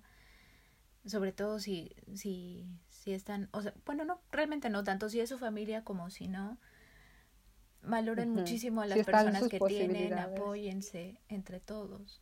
[1.06, 5.28] sobre todo si, si, si están, o sea, bueno, no, realmente no, tanto si es
[5.28, 6.58] su familia como si no,
[7.82, 12.22] valoren muchísimo a las personas que tienen, apóyense entre todos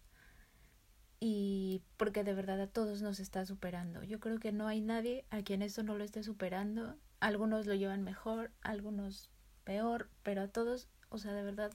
[1.19, 4.03] y porque de verdad a todos nos está superando.
[4.03, 6.95] Yo creo que no hay nadie a quien esto no lo esté superando.
[7.19, 9.29] Algunos lo llevan mejor, algunos
[9.63, 11.71] peor, pero a todos, o sea, de verdad,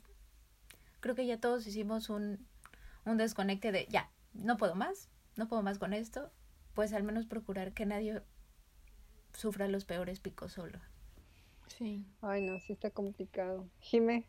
[1.00, 2.46] creo que ya todos hicimos un,
[3.04, 6.30] un desconecte de ya, no puedo más, no puedo más con esto,
[6.74, 8.22] pues al menos procurar que nadie
[9.32, 10.78] sufra los peores picos solo.
[11.66, 12.06] Sí.
[12.20, 13.68] Ay, no, sí está complicado.
[13.80, 14.26] Jime,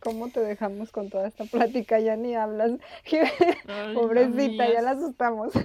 [0.00, 2.72] cómo te dejamos con toda esta plática, ya ni hablas.
[3.94, 5.52] Pobrecita, ya la asustamos.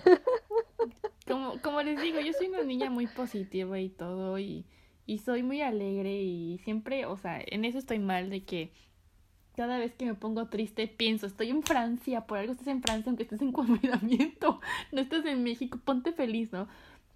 [1.26, 4.66] Como, como les digo, yo soy una niña muy positiva y todo, y,
[5.06, 8.74] y soy muy alegre y siempre, o sea, en eso estoy mal de que
[9.56, 13.10] cada vez que me pongo triste pienso, estoy en Francia, por algo estás en Francia,
[13.10, 14.60] aunque estés en confinamiento,
[14.92, 16.68] no estás en México, ponte feliz, ¿no?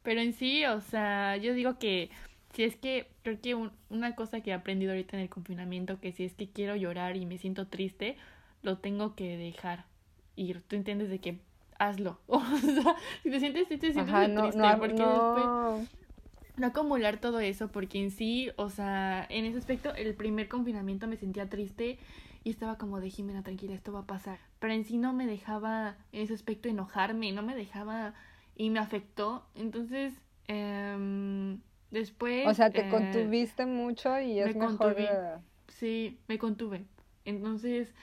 [0.03, 2.09] Pero en sí, o sea, yo digo que
[2.57, 3.53] si es que creo que
[3.89, 7.15] una cosa que he aprendido ahorita en el confinamiento, que si es que quiero llorar
[7.15, 8.17] y me siento triste,
[8.63, 9.85] lo tengo que dejar
[10.35, 10.63] ir.
[10.63, 11.39] Tú entiendes de que
[11.77, 12.19] hazlo.
[12.27, 14.75] O sea, si te sientes triste, sientes triste.
[14.79, 15.87] porque después
[16.55, 21.05] no acumular todo eso, porque en sí, o sea, en ese aspecto, el primer confinamiento
[21.05, 21.99] me sentía triste
[22.43, 24.39] y estaba como de Jimena, tranquila, esto va a pasar.
[24.57, 28.15] Pero en sí no me dejaba, en ese aspecto, enojarme, no me dejaba
[28.55, 29.45] y me afectó.
[29.53, 30.11] Entonces,
[30.47, 31.59] eh,
[31.91, 32.47] Después...
[32.47, 34.95] O sea, te eh, contuviste mucho y es mejor...
[35.67, 36.85] Sí, me contuve.
[37.25, 37.93] Entonces,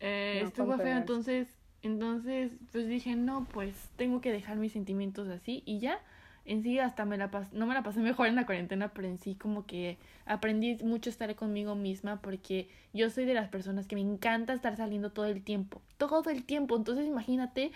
[0.00, 0.96] eh, estuvo feo.
[0.96, 1.48] Entonces,
[1.82, 6.00] entonces, pues dije, no, pues tengo que dejar mis sentimientos así y ya.
[6.46, 9.08] En sí, hasta me la pasé, no me la pasé mejor en la cuarentena, pero
[9.08, 13.48] en sí como que aprendí mucho a estar conmigo misma porque yo soy de las
[13.48, 16.76] personas que me encanta estar saliendo todo el tiempo, todo el tiempo.
[16.76, 17.72] Entonces, imagínate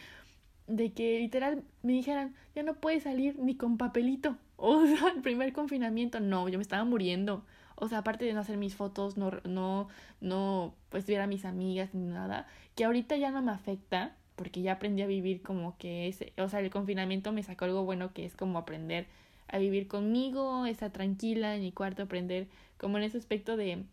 [0.66, 4.36] de que literal me dijeran, ya no puedes salir ni con papelito.
[4.59, 7.44] O sea, el primer confinamiento, no, yo me estaba muriendo.
[7.76, 9.88] O sea, aparte de no hacer mis fotos, no, no,
[10.20, 14.62] no, pues ver a mis amigas ni nada, que ahorita ya no me afecta, porque
[14.62, 18.12] ya aprendí a vivir como que ese, o sea, el confinamiento me sacó algo bueno
[18.12, 19.06] que es como aprender
[19.48, 22.48] a vivir conmigo, estar tranquila en mi cuarto, aprender
[22.78, 23.84] como en ese aspecto de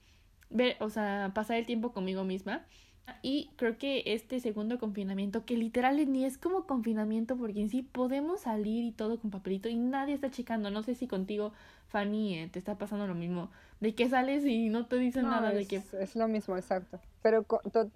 [0.49, 2.65] ver, o sea, pasar el tiempo conmigo misma.
[3.21, 7.81] Y creo que este segundo confinamiento, que literal ni es como confinamiento, porque en sí
[7.83, 10.71] podemos salir y todo con papelito y nadie está checando.
[10.71, 11.51] No sé si contigo,
[11.87, 13.49] Fanny, eh, te está pasando lo mismo.
[13.79, 15.81] De que sales y no te dicen nada de que...
[15.99, 16.99] Es lo mismo, exacto.
[17.21, 17.45] Pero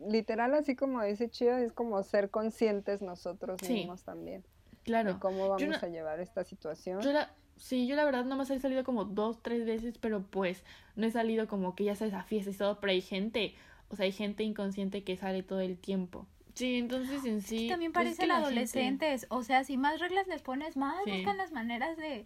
[0.08, 4.44] literal, así como dice Chio, es como ser conscientes nosotros mismos también.
[4.84, 5.14] Claro.
[5.14, 7.02] De cómo vamos a llevar esta situación.
[7.02, 10.64] Yo la, sí, yo la verdad nomás he salido como dos, tres veces, pero pues
[10.96, 13.54] no he salido como que ya sabes a fiestas y todo, pero hay gente
[13.90, 16.28] o sea, hay gente inconsciente que sale todo el tiempo.
[16.54, 17.68] Sí, entonces en sí.
[17.70, 19.28] también pues, parecen adolescentes.
[19.30, 22.26] O sea, si más reglas les pones, más buscan las maneras de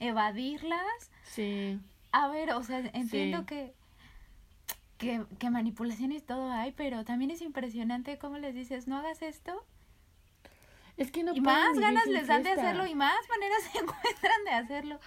[0.00, 1.10] evadirlas.
[1.24, 1.78] Sí.
[2.12, 3.74] A ver, o sea, entiendo que,
[4.98, 9.64] que, que manipulaciones todo hay, pero también es impresionante cómo les dices, no hagas esto
[10.96, 14.44] es que no y más ganas les dan de hacerlo y más maneras se encuentran
[14.44, 15.00] de hacerlo.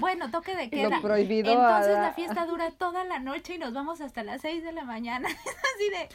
[0.00, 1.00] Bueno, toque de queda.
[1.02, 4.72] prohibido Entonces la fiesta dura toda la noche y nos vamos hasta las 6 de
[4.72, 5.28] la mañana.
[5.74, 6.08] Así de,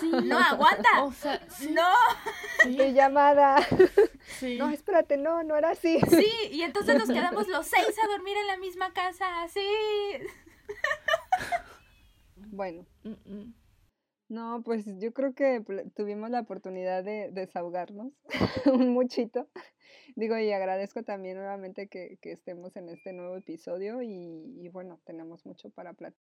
[0.00, 0.10] sí.
[0.26, 1.04] no, aguanta.
[1.04, 1.88] O sea, No.
[2.62, 2.92] Sí.
[2.92, 3.56] llamada.
[4.38, 4.56] Sí.
[4.58, 5.98] No, espérate, no, no era así.
[6.08, 9.60] Sí, y entonces nos quedamos los seis a dormir en la misma casa, así.
[12.36, 12.86] Bueno.
[14.28, 15.62] No, pues yo creo que
[15.94, 18.12] tuvimos la oportunidad de desahogarnos
[18.72, 19.48] un muchito.
[20.16, 25.70] Digo, y agradezco también nuevamente que, estemos en este nuevo episodio y, bueno, tenemos mucho
[25.70, 26.24] para platicar.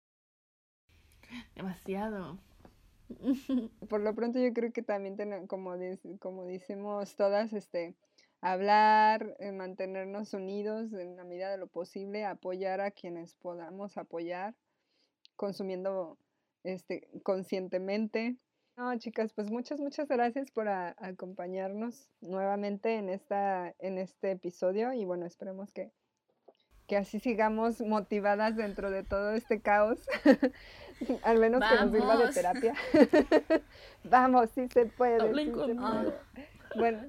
[1.56, 2.40] Demasiado.
[3.90, 5.74] Por lo pronto yo creo que también como,
[6.20, 7.96] como decimos todas, este,
[8.40, 14.56] hablar, eh, mantenernos unidos en la medida de lo posible, apoyar a quienes podamos apoyar,
[15.36, 16.18] consumiendo
[16.64, 18.38] este, conscientemente.
[18.78, 25.06] No, chicas, pues muchas, muchas gracias por acompañarnos nuevamente en, esta, en este episodio y
[25.06, 25.92] bueno, esperemos que,
[26.88, 30.00] que así sigamos motivadas dentro de todo este caos,
[31.24, 32.74] al menos que nos sirva de terapia.
[34.04, 35.32] Vamos, sí se puede.
[36.78, 37.06] Bueno,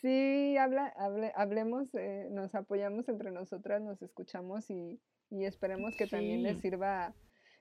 [0.00, 4.98] sí, habla, hable, hablemos, eh, nos apoyamos entre nosotras, nos escuchamos y,
[5.30, 7.14] y esperemos que también les sirva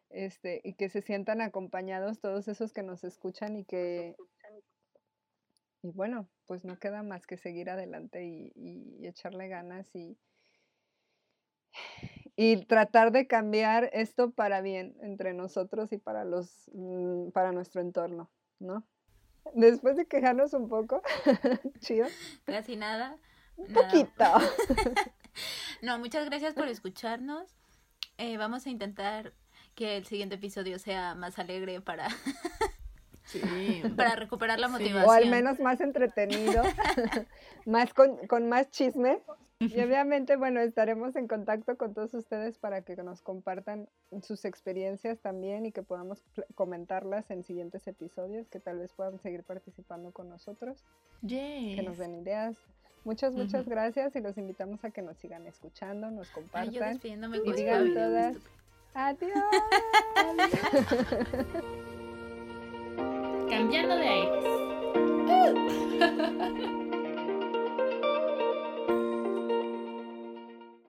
[0.10, 4.16] este, y que se sientan acompañados todos esos que nos escuchan y que,
[5.82, 10.18] y bueno, pues no queda más que seguir adelante y, echarle ganas y,
[12.36, 17.82] y tratar de cambiar esto para bien entre nosotros y para los mm, para nuestro
[17.82, 18.30] entorno,
[18.60, 18.86] ¿no?
[19.54, 21.02] Después de quejarnos un poco,
[21.80, 22.08] chido.
[22.46, 23.18] Casi nada.
[23.56, 24.24] Un poquito.
[25.82, 27.56] no, muchas gracias por escucharnos.
[28.18, 29.34] Eh, vamos a intentar
[29.78, 32.08] que el siguiente episodio sea más alegre para,
[33.96, 35.06] para recuperar la motivación.
[35.06, 36.64] O al menos más entretenido,
[37.66, 39.20] más con, con más chisme.
[39.60, 43.88] Y obviamente, bueno, estaremos en contacto con todos ustedes para que nos compartan
[44.22, 46.24] sus experiencias también y que podamos
[46.56, 50.84] comentarlas en siguientes episodios, que tal vez puedan seguir participando con nosotros,
[51.28, 52.58] que nos den ideas.
[53.04, 57.00] Muchas, muchas gracias y los invitamos a que nos sigan escuchando, nos compartan.
[57.04, 58.36] y digan todas.
[58.98, 59.32] Adiós.
[63.48, 64.44] Cambiando de aires.